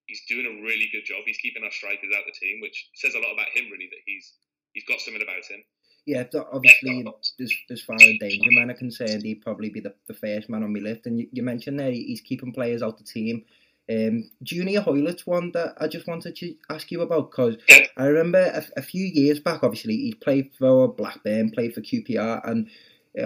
he's 0.07 0.23
doing 0.27 0.47
a 0.47 0.63
really 0.63 0.89
good 0.91 1.05
job. 1.05 1.27
He's 1.27 1.37
keeping 1.37 1.63
our 1.63 1.71
strikers 1.71 2.09
out 2.15 2.23
of 2.23 2.31
the 2.31 2.39
team, 2.39 2.63
which 2.63 2.89
says 2.95 3.15
a 3.15 3.19
lot 3.19 3.35
about 3.35 3.51
him, 3.53 3.69
really. 3.71 3.91
That 3.91 4.03
he's 4.05 4.33
he's 4.73 4.87
got 4.87 4.99
something 4.99 5.21
about 5.21 5.45
him. 5.45 5.61
Yeah, 6.05 6.23
obviously, 6.51 7.05
as, 7.39 7.53
as 7.69 7.81
far 7.83 7.95
as 7.95 8.17
danger 8.19 8.49
man 8.51 8.71
are 8.71 8.75
concerned, 8.75 9.21
he'd 9.21 9.43
probably 9.43 9.69
be 9.69 9.81
the, 9.81 9.93
the 10.07 10.15
first 10.15 10.49
man 10.49 10.63
on 10.63 10.73
my 10.73 10.79
list. 10.79 11.05
And 11.05 11.19
you, 11.19 11.27
you 11.31 11.43
mentioned 11.43 11.79
there 11.79 11.91
he's 11.91 12.21
keeping 12.21 12.53
players 12.53 12.81
out 12.81 12.97
the 12.97 13.03
team. 13.03 13.45
Um, 13.89 14.29
Junior 14.41 14.81
Hoilett's 14.81 15.27
one 15.27 15.51
that 15.51 15.75
I 15.79 15.87
just 15.87 16.07
wanted 16.07 16.35
to 16.37 16.55
ask 16.69 16.91
you 16.91 17.01
about 17.01 17.29
because 17.29 17.57
I 17.97 18.05
remember 18.05 18.39
a, 18.39 18.63
a 18.79 18.81
few 18.81 19.05
years 19.05 19.39
back, 19.39 19.63
obviously, 19.63 19.95
he 19.97 20.13
played 20.13 20.51
for 20.57 20.87
Blackburn, 20.87 21.51
played 21.51 21.73
for 21.73 21.81
QPR, 21.81 22.49
and 22.49 22.69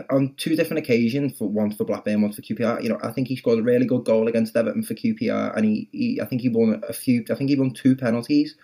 on 0.09 0.33
two 0.37 0.55
different 0.55 0.79
occasions, 0.83 1.37
for 1.37 1.47
once 1.47 1.75
for 1.75 1.83
Blackburn, 1.85 2.21
once 2.21 2.35
for 2.35 2.41
QPR, 2.41 2.81
you 2.81 2.89
know, 2.89 2.99
I 3.03 3.11
think 3.11 3.27
he 3.27 3.35
scored 3.35 3.59
a 3.59 3.63
really 3.63 3.85
good 3.85 4.03
goal 4.03 4.27
against 4.27 4.55
Everton 4.55 4.83
for 4.83 4.95
QPR, 4.95 5.55
and 5.55 5.65
he, 5.65 5.89
he 5.91 6.19
I 6.21 6.25
think 6.25 6.41
he 6.41 6.49
won 6.49 6.81
a 6.87 6.93
few, 6.93 7.23
I 7.29 7.35
think 7.35 7.49
he 7.49 7.55
won 7.55 7.71
two 7.71 7.95
penalties 7.95 8.55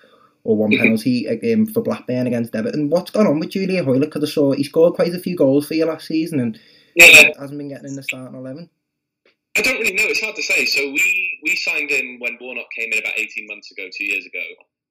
or 0.44 0.58
one 0.58 0.72
Mhm. 0.72 0.80
penalty 0.80 1.54
um, 1.54 1.68
for 1.68 1.84
Blackburn 1.84 2.26
against 2.26 2.56
Everton. 2.56 2.90
What's 2.90 3.12
gone 3.12 3.28
on 3.28 3.40
with 3.40 3.52
Julian 3.52 3.86
Hoilett? 3.86 4.10
Because 4.12 4.30
I 4.30 4.34
saw 4.34 4.52
he 4.54 4.64
scored 4.64 4.96
quite 4.96 5.14
a 5.14 5.20
few 5.20 5.36
goals 5.36 5.68
for 5.68 5.76
you 5.76 5.86
last 5.86 6.08
season 6.08 6.40
and 6.40 6.60
Yeah, 6.96 7.32
hasn't 7.40 7.58
been 7.58 7.70
getting 7.70 7.88
in 7.90 7.96
the 7.96 8.04
starting 8.04 8.36
eleven. 8.36 8.70
I 9.58 9.62
don't 9.62 9.80
really 9.80 9.94
know. 9.94 10.06
It's 10.08 10.22
hard 10.22 10.36
to 10.36 10.42
say. 10.44 10.66
So 10.66 10.80
we 10.92 11.40
we 11.44 11.56
signed 11.58 11.92
him 11.92 12.20
when 12.20 12.38
Warnock 12.42 12.72
came 12.76 12.92
in 12.92 13.00
about 13.00 13.18
eighteen 13.20 13.46
months 13.48 13.70
ago, 13.72 13.88
two 13.96 14.06
years 14.06 14.26
ago. 14.26 14.42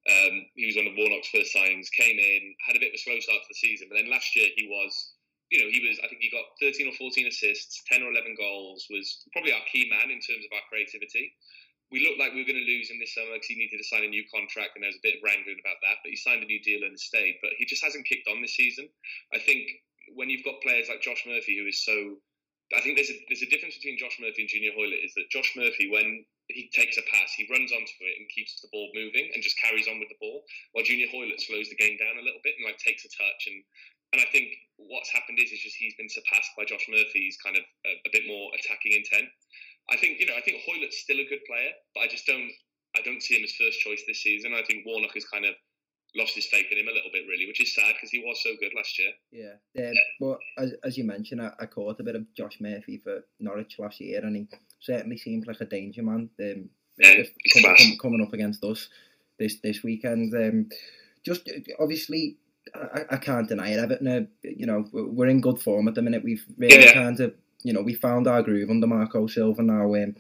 Um, 0.08 0.46
he 0.54 0.66
was 0.66 0.76
one 0.76 0.86
of 0.86 0.94
Warnock's 0.96 1.28
first 1.28 1.54
signings. 1.54 1.90
Came 1.92 2.18
in, 2.18 2.54
had 2.66 2.76
a 2.76 2.78
bit 2.80 2.88
of 2.88 2.94
a 2.94 2.98
slow 2.98 3.18
start 3.20 3.40
to 3.42 3.48
the 3.48 3.54
season, 3.54 3.88
but 3.90 3.96
then 3.96 4.10
last 4.10 4.34
year 4.36 4.46
he 4.56 4.66
was, 4.66 5.12
you 5.50 5.58
know, 5.58 5.68
he 5.70 5.82
was. 5.82 5.98
I 5.98 6.06
think 6.06 6.22
he 6.22 6.30
got 6.30 6.46
thirteen 6.62 6.86
or 6.86 6.94
fourteen 6.94 7.26
assists, 7.26 7.82
ten 7.90 8.02
or 8.02 8.10
eleven 8.10 8.34
goals. 8.38 8.86
Was 8.90 9.26
probably 9.34 9.52
our 9.52 9.66
key 9.70 9.90
man 9.90 10.10
in 10.10 10.22
terms 10.22 10.46
of 10.46 10.50
our 10.54 10.64
creativity. 10.70 11.34
We 11.90 12.06
looked 12.06 12.22
like 12.22 12.30
we 12.30 12.46
were 12.46 12.50
going 12.50 12.62
to 12.62 12.70
lose 12.70 12.86
him 12.86 13.02
this 13.02 13.18
summer 13.18 13.34
because 13.34 13.50
he 13.50 13.58
needed 13.58 13.82
to 13.82 13.90
sign 13.90 14.06
a 14.06 14.14
new 14.14 14.22
contract, 14.30 14.78
and 14.78 14.86
there 14.86 14.94
was 14.94 15.02
a 15.02 15.06
bit 15.06 15.18
of 15.18 15.26
wrangling 15.26 15.58
about 15.58 15.82
that. 15.82 15.98
But 16.06 16.14
he 16.14 16.18
signed 16.18 16.46
a 16.46 16.46
new 16.46 16.62
deal 16.62 16.86
and 16.86 16.94
stayed. 16.94 17.42
But 17.42 17.58
he 17.58 17.66
just 17.66 17.82
hasn't 17.82 18.06
kicked 18.06 18.30
on 18.30 18.38
this 18.38 18.54
season. 18.54 18.86
I 19.34 19.42
think 19.42 19.66
when 20.14 20.30
you've 20.30 20.46
got 20.46 20.62
players 20.62 20.86
like 20.86 21.02
Josh 21.02 21.26
Murphy, 21.26 21.58
who 21.58 21.66
is 21.66 21.82
so 21.82 22.22
I 22.70 22.80
think 22.80 22.94
there's 22.94 23.10
a 23.10 23.18
there's 23.26 23.42
a 23.42 23.50
difference 23.50 23.74
between 23.74 23.98
Josh 23.98 24.22
Murphy 24.22 24.46
and 24.46 24.50
Junior 24.50 24.70
Hoilett 24.70 25.02
is 25.02 25.14
that 25.18 25.26
Josh 25.34 25.50
Murphy, 25.58 25.90
when 25.90 26.22
he 26.46 26.70
takes 26.70 26.98
a 26.98 27.02
pass, 27.10 27.34
he 27.34 27.50
runs 27.50 27.74
onto 27.74 27.98
it 28.06 28.14
and 28.18 28.30
keeps 28.30 28.62
the 28.62 28.70
ball 28.70 28.90
moving 28.94 29.30
and 29.34 29.42
just 29.42 29.58
carries 29.58 29.90
on 29.90 29.98
with 29.98 30.10
the 30.10 30.22
ball, 30.22 30.46
while 30.70 30.86
Junior 30.86 31.10
Hoilett 31.10 31.42
slows 31.42 31.66
the 31.66 31.78
game 31.78 31.98
down 31.98 32.18
a 32.18 32.26
little 32.26 32.42
bit 32.46 32.54
and 32.58 32.66
like 32.66 32.78
takes 32.78 33.02
a 33.02 33.10
touch 33.10 33.42
and 33.50 33.58
and 34.12 34.20
I 34.20 34.26
think 34.32 34.48
what's 34.76 35.10
happened 35.10 35.38
is 35.38 35.52
is 35.52 35.60
just 35.60 35.76
he's 35.76 35.94
been 35.94 36.08
surpassed 36.08 36.50
by 36.56 36.64
Josh 36.64 36.86
Murphy's 36.88 37.36
kind 37.44 37.56
of 37.56 37.62
a, 37.86 37.92
a 38.06 38.10
bit 38.12 38.22
more 38.26 38.50
attacking 38.58 38.92
intent. 38.92 39.28
I 39.90 39.96
think 39.96 40.20
you 40.20 40.26
know 40.26 40.34
I 40.36 40.40
think 40.42 40.62
Hoilett's 40.66 40.98
still 40.98 41.18
a 41.20 41.28
good 41.28 41.44
player, 41.46 41.70
but 41.94 42.00
I 42.02 42.08
just 42.08 42.26
don't 42.26 42.50
I 42.96 43.00
don't 43.02 43.22
see 43.22 43.36
him 43.38 43.44
as 43.44 43.52
first 43.52 43.78
choice 43.80 44.02
this 44.06 44.22
season. 44.22 44.52
I 44.54 44.62
think 44.66 44.84
Warnock 44.86 45.14
has 45.14 45.24
kind 45.26 45.44
of 45.44 45.54
lost 46.16 46.34
his 46.34 46.46
faith 46.46 46.66
in 46.72 46.78
him 46.78 46.88
a 46.88 46.92
little 46.92 47.10
bit, 47.12 47.22
really, 47.28 47.46
which 47.46 47.60
is 47.62 47.72
sad 47.72 47.94
because 47.94 48.10
he 48.10 48.18
was 48.18 48.42
so 48.42 48.50
good 48.58 48.72
last 48.74 48.98
year. 48.98 49.12
Yeah, 49.30 49.86
um, 49.86 49.94
but 50.18 50.38
as, 50.58 50.72
as 50.82 50.98
you 50.98 51.04
mentioned, 51.04 51.40
I, 51.40 51.52
I 51.60 51.66
caught 51.66 52.00
a 52.00 52.02
bit 52.02 52.16
of 52.16 52.26
Josh 52.36 52.56
Murphy 52.60 52.98
for 52.98 53.22
Norwich 53.38 53.76
last 53.78 54.00
year, 54.00 54.20
and 54.24 54.34
he 54.34 54.48
certainly 54.80 55.16
seems 55.18 55.46
like 55.46 55.60
a 55.60 55.66
danger 55.66 56.02
man. 56.02 56.28
Um, 56.40 56.68
Yeah, 56.98 57.14
just 57.14 57.30
he's 57.44 57.52
com- 57.52 57.62
fast. 57.62 57.82
com- 57.84 57.98
coming 57.98 58.26
up 58.26 58.32
against 58.32 58.64
us 58.64 58.88
this 59.38 59.60
this 59.60 59.84
weekend. 59.84 60.34
Um, 60.34 60.68
just 61.24 61.48
uh, 61.48 61.60
obviously, 61.78 62.38
I, 62.74 63.02
I 63.10 63.16
can't 63.16 63.48
deny 63.48 63.70
it. 63.70 63.78
Everton, 63.78 64.08
are, 64.08 64.26
you 64.42 64.66
know, 64.66 64.86
we're 64.92 65.26
in 65.28 65.40
good 65.40 65.60
form 65.60 65.88
at 65.88 65.94
the 65.94 66.02
minute. 66.02 66.22
We've 66.24 66.44
really 66.56 66.84
Yeah. 66.84 66.92
kind 66.92 67.18
of, 67.20 67.34
you 67.62 67.72
know, 67.72 67.82
we 67.82 67.94
found 67.94 68.26
our 68.26 68.42
groove 68.42 68.70
under 68.70 68.86
Marco 68.86 69.26
Silva 69.26 69.62
now. 69.62 69.94
Um, 69.94 70.14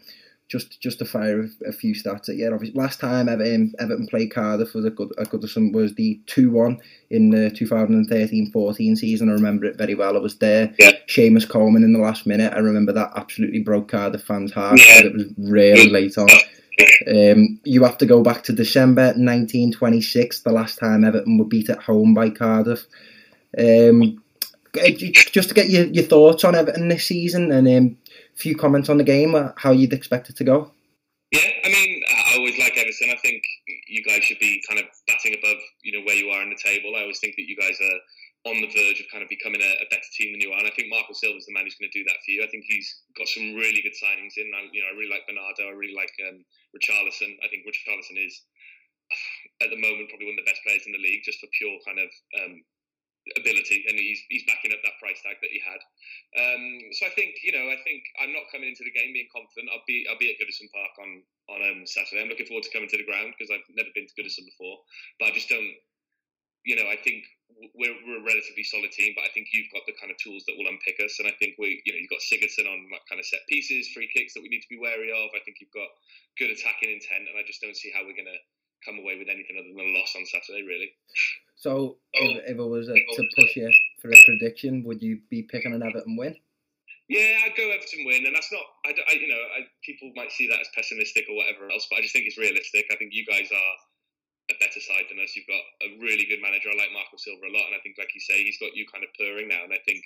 just 0.48 0.80
just 0.80 0.98
to 0.98 1.04
fire 1.04 1.42
a, 1.42 1.68
a 1.68 1.72
few 1.72 1.94
stats 1.94 2.28
at 2.28 2.34
you. 2.34 2.52
Obviously, 2.52 2.76
last 2.76 2.98
time 2.98 3.28
Everton, 3.28 3.72
Everton 3.78 4.08
played 4.08 4.32
Cardiff 4.32 4.74
was 4.74 4.84
a 4.84 4.90
good 4.90 5.12
a 5.16 5.24
Goodison 5.24 5.72
was 5.72 5.94
the 5.94 6.20
two 6.26 6.50
one 6.50 6.80
in 7.08 7.30
the 7.30 7.52
2013-14 7.52 8.98
season. 8.98 9.28
I 9.28 9.32
remember 9.34 9.66
it 9.66 9.76
very 9.78 9.94
well. 9.94 10.16
I 10.16 10.20
was 10.20 10.36
there. 10.38 10.74
Yeah. 10.78 10.90
Seamus 11.08 11.48
Coleman 11.48 11.84
in 11.84 11.92
the 11.92 12.00
last 12.00 12.26
minute. 12.26 12.52
I 12.52 12.58
remember 12.58 12.92
that 12.92 13.12
absolutely 13.16 13.60
broke 13.60 13.88
Cardiff 13.92 14.24
fans' 14.24 14.52
hearts. 14.52 14.84
Yeah. 14.86 15.04
It 15.06 15.12
was 15.14 15.24
really 15.38 15.88
late 15.88 16.18
on. 16.18 16.28
Um, 17.08 17.60
you 17.64 17.84
have 17.84 17.98
to 17.98 18.06
go 18.06 18.22
back 18.22 18.42
to 18.44 18.52
December 18.52 19.06
1926, 19.06 20.40
the 20.40 20.52
last 20.52 20.78
time 20.78 21.04
Everton 21.04 21.38
were 21.38 21.44
beat 21.44 21.70
at 21.70 21.82
home 21.82 22.14
by 22.14 22.30
Cardiff. 22.30 22.86
Um, 23.58 24.22
just 24.74 25.48
to 25.48 25.54
get 25.54 25.70
your, 25.70 25.86
your 25.86 26.04
thoughts 26.04 26.44
on 26.44 26.54
Everton 26.54 26.88
this 26.88 27.06
season 27.06 27.50
and 27.50 27.66
um, 27.66 27.96
a 28.34 28.38
few 28.38 28.56
comments 28.56 28.88
on 28.88 28.98
the 28.98 29.04
game, 29.04 29.34
uh, 29.34 29.50
how 29.56 29.72
you'd 29.72 29.92
expect 29.92 30.30
it 30.30 30.36
to 30.36 30.44
go. 30.44 30.72
Yeah, 31.32 31.50
I 31.64 31.68
mean, 31.68 32.02
I 32.08 32.36
always 32.38 32.58
like 32.58 32.76
Everton. 32.76 33.10
I 33.10 33.16
think 33.22 33.42
you 33.88 34.02
guys 34.04 34.22
should 34.24 34.38
be 34.38 34.62
kind 34.68 34.80
of 34.80 34.86
batting 35.06 35.34
above, 35.38 35.58
you 35.82 35.92
know, 35.92 36.04
where 36.04 36.16
you 36.16 36.30
are 36.30 36.42
in 36.42 36.50
the 36.50 36.58
table. 36.62 36.94
I 36.96 37.02
always 37.02 37.18
think 37.18 37.34
that 37.36 37.46
you 37.46 37.56
guys 37.56 37.78
are 37.80 37.98
on 38.50 38.56
the 38.56 38.72
verge 38.72 39.00
of 39.00 39.06
kind 39.12 39.22
of 39.22 39.28
becoming 39.28 39.60
a, 39.60 39.72
a 39.84 39.86
better 39.90 40.10
team 40.16 40.32
than 40.32 40.40
you 40.40 40.50
are. 40.52 40.58
And 40.58 40.66
I 40.66 40.72
think 40.72 40.88
Marco 40.88 41.12
Silva's 41.12 41.44
the 41.44 41.52
man 41.52 41.68
who's 41.68 41.76
going 41.76 41.90
to 41.92 41.98
do 41.98 42.06
that 42.08 42.18
for 42.24 42.30
you. 42.30 42.40
I 42.42 42.48
think 42.48 42.64
he's 42.64 42.88
got 43.18 43.28
some 43.28 43.52
really 43.52 43.84
good 43.84 43.92
signings 43.98 44.40
in. 44.40 44.48
I, 44.56 44.64
you 44.72 44.80
know, 44.80 44.88
I 44.88 44.96
really 44.96 45.12
like 45.12 45.28
Bernardo. 45.28 45.68
I 45.68 45.76
really 45.76 45.94
like 45.94 46.14
um, 46.24 46.40
Richarlison. 46.74 47.38
I 47.42 47.48
think 47.48 47.66
Richarlison 47.66 48.18
is, 48.18 48.34
at 49.64 49.70
the 49.70 49.80
moment, 49.80 50.10
probably 50.10 50.30
one 50.30 50.38
of 50.38 50.44
the 50.44 50.50
best 50.50 50.62
players 50.66 50.86
in 50.86 50.92
the 50.92 51.02
league, 51.02 51.22
just 51.24 51.40
for 51.40 51.50
pure 51.56 51.78
kind 51.86 51.98
of 51.98 52.10
um, 52.42 52.62
ability, 53.36 53.84
and 53.88 53.98
he's 53.98 54.20
he's 54.28 54.46
backing 54.48 54.72
up 54.72 54.80
that 54.82 54.98
price 54.98 55.20
tag 55.22 55.36
that 55.42 55.52
he 55.52 55.60
had. 55.60 55.80
Um, 56.38 56.64
so 56.96 57.06
I 57.06 57.12
think 57.14 57.36
you 57.44 57.52
know 57.52 57.68
I 57.68 57.78
think 57.84 58.02
I'm 58.18 58.32
not 58.32 58.48
coming 58.50 58.70
into 58.70 58.86
the 58.86 58.94
game 58.94 59.12
being 59.12 59.30
confident. 59.30 59.70
I'll 59.70 59.86
be 59.86 60.06
I'll 60.08 60.20
be 60.20 60.32
at 60.32 60.40
Goodison 60.40 60.70
Park 60.72 60.94
on 60.98 61.10
on 61.52 61.58
um, 61.66 61.80
Saturday. 61.84 62.22
I'm 62.22 62.30
looking 62.32 62.48
forward 62.48 62.64
to 62.64 62.72
coming 62.72 62.88
to 62.90 62.98
the 62.98 63.06
ground 63.06 63.34
because 63.36 63.52
I've 63.52 63.66
never 63.74 63.92
been 63.92 64.08
to 64.08 64.16
Goodison 64.16 64.46
before, 64.46 64.80
but 65.18 65.30
I 65.30 65.36
just 65.36 65.50
don't. 65.50 65.74
You 66.64 66.76
know, 66.76 66.92
I 66.92 66.96
think 67.00 67.24
we're, 67.74 67.96
we're 68.06 68.20
a 68.20 68.26
relatively 68.26 68.64
solid 68.64 68.92
team, 68.92 69.12
but 69.16 69.24
I 69.24 69.30
think 69.34 69.48
you've 69.52 69.70
got 69.72 69.82
the 69.86 69.94
kind 70.00 70.10
of 70.10 70.16
tools 70.18 70.44
that 70.48 70.56
will 70.56 70.68
unpick 70.70 70.96
us. 71.04 71.18
And 71.18 71.28
I 71.28 71.34
think 71.38 71.56
we, 71.58 71.82
you 71.84 71.92
know, 71.92 71.98
you've 72.00 72.10
got 72.12 72.22
Sigurdsson 72.24 72.66
on 72.68 72.88
like 72.90 73.04
kind 73.08 73.18
of 73.20 73.26
set 73.26 73.40
pieces, 73.48 73.88
free 73.92 74.08
kicks 74.12 74.34
that 74.34 74.42
we 74.42 74.48
need 74.48 74.62
to 74.64 74.70
be 74.72 74.78
wary 74.80 75.10
of. 75.12 75.30
I 75.36 75.40
think 75.44 75.58
you've 75.60 75.74
got 75.74 75.88
good 76.38 76.50
attacking 76.50 76.90
intent, 76.92 77.28
and 77.28 77.36
I 77.36 77.44
just 77.46 77.60
don't 77.60 77.76
see 77.76 77.90
how 77.92 78.02
we're 78.06 78.16
going 78.16 78.30
to 78.30 78.40
come 78.84 78.96
away 78.98 79.18
with 79.20 79.28
anything 79.28 79.60
other 79.60 79.68
than 79.68 79.76
a 79.76 79.92
loss 79.98 80.16
on 80.16 80.24
Saturday, 80.24 80.64
really. 80.64 80.88
So, 81.56 81.98
if, 82.14 82.44
if 82.48 82.56
it 82.56 82.64
was 82.64 82.88
uh, 82.88 82.96
to 82.96 83.22
push 83.36 83.56
you 83.56 83.68
for 84.00 84.08
a 84.08 84.16
prediction, 84.24 84.82
would 84.88 85.02
you 85.02 85.20
be 85.28 85.42
picking 85.44 85.74
an 85.74 85.82
Everton 85.82 86.16
win? 86.16 86.34
Yeah, 87.08 87.44
I'd 87.44 87.56
go 87.58 87.68
Everton 87.68 88.06
win, 88.06 88.24
and 88.24 88.34
that's 88.34 88.48
not. 88.52 88.62
I, 88.86 88.94
I- 89.10 89.18
you 89.20 89.28
know, 89.28 89.36
I, 89.58 89.66
people 89.84 90.12
might 90.16 90.32
see 90.32 90.48
that 90.48 90.60
as 90.60 90.68
pessimistic 90.74 91.26
or 91.28 91.36
whatever 91.36 91.70
else, 91.70 91.86
but 91.90 91.98
I 91.98 92.02
just 92.02 92.14
think 92.14 92.24
it's 92.26 92.38
realistic. 92.38 92.86
I 92.90 92.96
think 92.96 93.12
you 93.12 93.26
guys 93.26 93.50
are 93.52 93.72
a 94.50 94.58
better 94.58 94.82
side 94.82 95.06
than 95.08 95.22
us. 95.22 95.32
You've 95.38 95.48
got 95.50 95.62
a 95.86 95.96
really 96.02 96.26
good 96.26 96.42
manager. 96.42 96.70
I 96.70 96.76
like 96.76 96.92
Marco 96.92 97.16
Silva 97.16 97.46
a 97.46 97.54
lot, 97.54 97.70
and 97.70 97.76
I 97.78 97.82
think, 97.82 97.96
like 97.98 98.10
you 98.14 98.22
say, 98.22 98.42
he's 98.42 98.58
got 98.58 98.74
you 98.74 98.84
kind 98.90 99.06
of 99.06 99.14
purring 99.16 99.48
now, 99.48 99.62
and 99.64 99.72
I 99.74 99.80
think. 99.86 100.02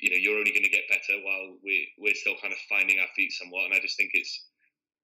You 0.00 0.08
know, 0.08 0.16
you're 0.16 0.40
only 0.40 0.56
going 0.56 0.64
to 0.64 0.72
get 0.72 0.88
better 0.88 1.20
while 1.20 1.60
we 1.60 1.84
we're 2.00 2.16
still 2.16 2.32
kind 2.40 2.56
of 2.56 2.60
finding 2.72 2.96
our 3.04 3.12
feet 3.12 3.36
somewhat, 3.36 3.68
and 3.68 3.76
I 3.76 3.84
just 3.84 4.00
think 4.00 4.16
it's, 4.16 4.32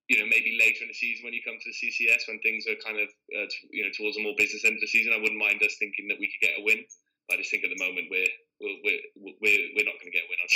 you 0.09 0.17
know, 0.17 0.25
maybe 0.25 0.57
later 0.57 0.81
in 0.81 0.89
the 0.89 0.97
season 0.97 1.21
when 1.21 1.37
you 1.37 1.45
come 1.45 1.53
to 1.53 1.69
the 1.69 1.77
CCS 1.77 2.25
when 2.25 2.41
things 2.41 2.65
are 2.65 2.73
kind 2.81 2.97
of, 2.97 3.05
uh, 3.37 3.45
t- 3.45 3.69
you 3.69 3.85
know, 3.85 3.93
towards 3.93 4.17
a 4.17 4.25
more 4.25 4.33
business 4.41 4.65
end 4.65 4.73
of 4.73 4.81
the 4.81 4.89
season, 4.89 5.13
I 5.13 5.21
wouldn't 5.21 5.37
mind 5.37 5.61
us 5.61 5.77
thinking 5.77 6.09
that 6.09 6.17
we 6.17 6.33
could 6.33 6.41
get 6.41 6.57
a 6.57 6.65
win. 6.65 6.81
But 7.29 7.37
I 7.37 7.45
just 7.45 7.53
think 7.53 7.61
at 7.61 7.69
the 7.69 7.77
moment 7.77 8.09
we're 8.09 8.25
we're 8.61 9.05
we're 9.37 9.65
we're, 9.77 9.85
not 9.85 10.01
going 10.01 10.09
to 10.09 10.17
get 10.17 10.25
a 10.25 10.29
win 10.33 10.41
on. 10.41 10.49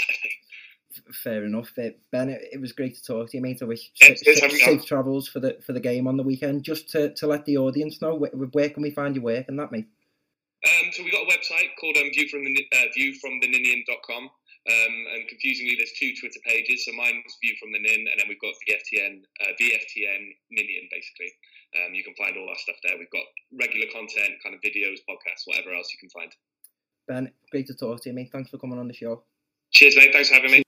Fair 1.12 1.46
enough. 1.46 1.74
Ben, 1.76 2.30
it, 2.30 2.60
was 2.60 2.72
great 2.72 2.96
to 2.96 3.04
talk 3.04 3.30
to 3.30 3.38
you, 3.38 3.44
mate. 3.44 3.62
I 3.62 3.66
wish 3.66 3.92
Yeah, 4.02 4.16
sa- 4.16 4.24
cheers, 4.24 4.40
sa- 4.40 4.50
safe 4.50 4.86
travels 4.86 5.28
for 5.28 5.40
the 5.40 5.58
for 5.66 5.74
the 5.74 5.80
game 5.80 6.08
on 6.08 6.18
the 6.18 6.24
weekend. 6.24 6.64
Just 6.64 6.90
to, 6.92 7.14
to 7.16 7.28
let 7.28 7.46
the 7.46 7.58
audience 7.58 8.02
know 8.02 8.16
where, 8.16 8.32
where 8.32 8.70
can 8.70 8.84
we 8.84 8.92
find 8.92 9.16
your 9.16 9.24
work 9.24 9.46
and 9.48 9.60
that, 9.60 9.72
mate. 9.72 9.88
Um, 10.64 10.92
so 10.92 11.04
we've 11.04 11.12
got 11.12 11.24
a 11.24 11.32
website 11.32 11.70
called 11.80 11.98
um, 11.98 12.12
view 12.14 12.28
from 12.28 12.44
the 12.44 12.68
uh, 12.74 12.86
viewfromtheninian.com. 12.98 14.30
Um, 14.70 14.96
and 15.16 15.28
confusingly, 15.28 15.74
there's 15.76 15.94
two 15.98 16.14
Twitter 16.20 16.40
pages. 16.46 16.86
So 16.86 16.92
mine's 16.94 17.38
View 17.42 17.56
from 17.60 17.72
the 17.72 17.80
Nin, 17.80 18.06
and 18.06 18.18
then 18.20 18.28
we've 18.30 18.40
got 18.40 18.54
VFTN, 18.70 19.24
uh, 19.42 19.58
VFTN 19.60 20.22
Ninian, 20.52 20.88
basically. 20.92 21.34
Um, 21.74 21.96
you 21.96 22.04
can 22.04 22.14
find 22.14 22.38
all 22.38 22.48
our 22.48 22.58
stuff 22.58 22.76
there. 22.84 22.98
We've 23.00 23.10
got 23.10 23.26
regular 23.58 23.88
content, 23.92 24.38
kind 24.44 24.54
of 24.54 24.62
videos, 24.62 25.02
podcasts, 25.10 25.46
whatever 25.46 25.74
else 25.74 25.90
you 25.92 25.98
can 25.98 26.10
find. 26.10 26.32
Ben, 27.08 27.32
great 27.50 27.66
to 27.68 27.74
talk 27.74 28.02
to 28.02 28.10
you, 28.10 28.16
mate. 28.16 28.30
Thanks 28.32 28.52
for 28.52 28.60
coming 28.60 28.78
on 28.78 28.88
the 28.88 28.94
show. 28.94 29.24
Cheers, 29.72 29.96
mate. 29.96 30.12
Thanks 30.14 30.30
for 30.30 30.36
having 30.36 30.52
me. 30.52 30.64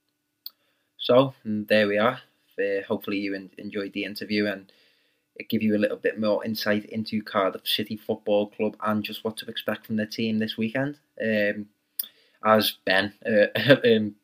So 1.04 1.34
there 1.44 1.88
we 1.88 1.98
are. 1.98 2.22
Uh, 2.58 2.82
hopefully 2.88 3.18
you 3.18 3.36
en- 3.36 3.52
enjoyed 3.58 3.92
the 3.92 4.06
interview 4.06 4.46
and 4.48 4.72
it 5.36 5.50
give 5.50 5.62
you 5.62 5.76
a 5.76 5.78
little 5.78 5.98
bit 5.98 6.18
more 6.18 6.46
insight 6.46 6.86
into 6.86 7.22
Cardiff 7.22 7.68
City 7.68 7.98
Football 7.98 8.48
Club 8.48 8.78
and 8.82 9.04
just 9.04 9.26
what 9.26 9.36
to 9.38 9.46
expect 9.48 9.86
from 9.86 9.98
the 9.98 10.06
team 10.06 10.40
this 10.40 10.58
weekend. 10.58 10.98
Um, 11.22 11.66
as 12.46 12.78
Ben 12.86 13.14
uh, 13.26 13.48
um, 13.86 14.16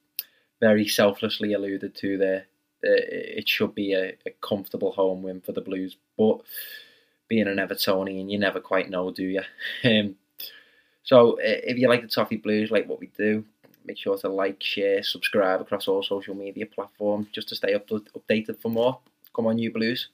very 0.61 0.87
selflessly 0.87 1.51
alluded 1.51 1.95
to 1.95 2.17
there, 2.17 2.45
uh, 2.85 3.03
it 3.11 3.49
should 3.49 3.75
be 3.75 3.91
a, 3.93 4.13
a 4.25 4.31
comfortable 4.41 4.93
home 4.93 5.21
win 5.21 5.41
for 5.41 5.51
the 5.51 5.61
Blues. 5.61 5.97
But 6.17 6.39
being 7.27 7.47
an 7.49 7.57
Evertonian, 7.57 8.31
you 8.31 8.39
never 8.39 8.61
quite 8.61 8.89
know, 8.89 9.11
do 9.11 9.25
you? 9.25 9.41
Um, 9.83 10.15
so 11.03 11.33
uh, 11.39 11.39
if 11.43 11.77
you 11.77 11.89
like 11.89 12.03
the 12.03 12.07
Toffee 12.07 12.37
Blues, 12.37 12.71
like 12.71 12.87
what 12.87 12.99
we 12.99 13.07
do, 13.17 13.43
make 13.89 13.97
sure 13.97 14.17
to 14.17 14.29
like, 14.29 14.61
share, 14.61 15.01
subscribe 15.01 15.61
across 15.61 15.87
all 15.87 16.03
social 16.03 16.35
media 16.35 16.65
platforms 16.65 17.27
just 17.31 17.49
to 17.49 17.55
stay 17.55 17.73
up- 17.73 17.87
updated 17.87 18.61
for 18.61 18.69
more. 18.69 18.99
Come 19.35 19.47
on, 19.47 19.57
you 19.57 19.71
Blues. 19.71 20.09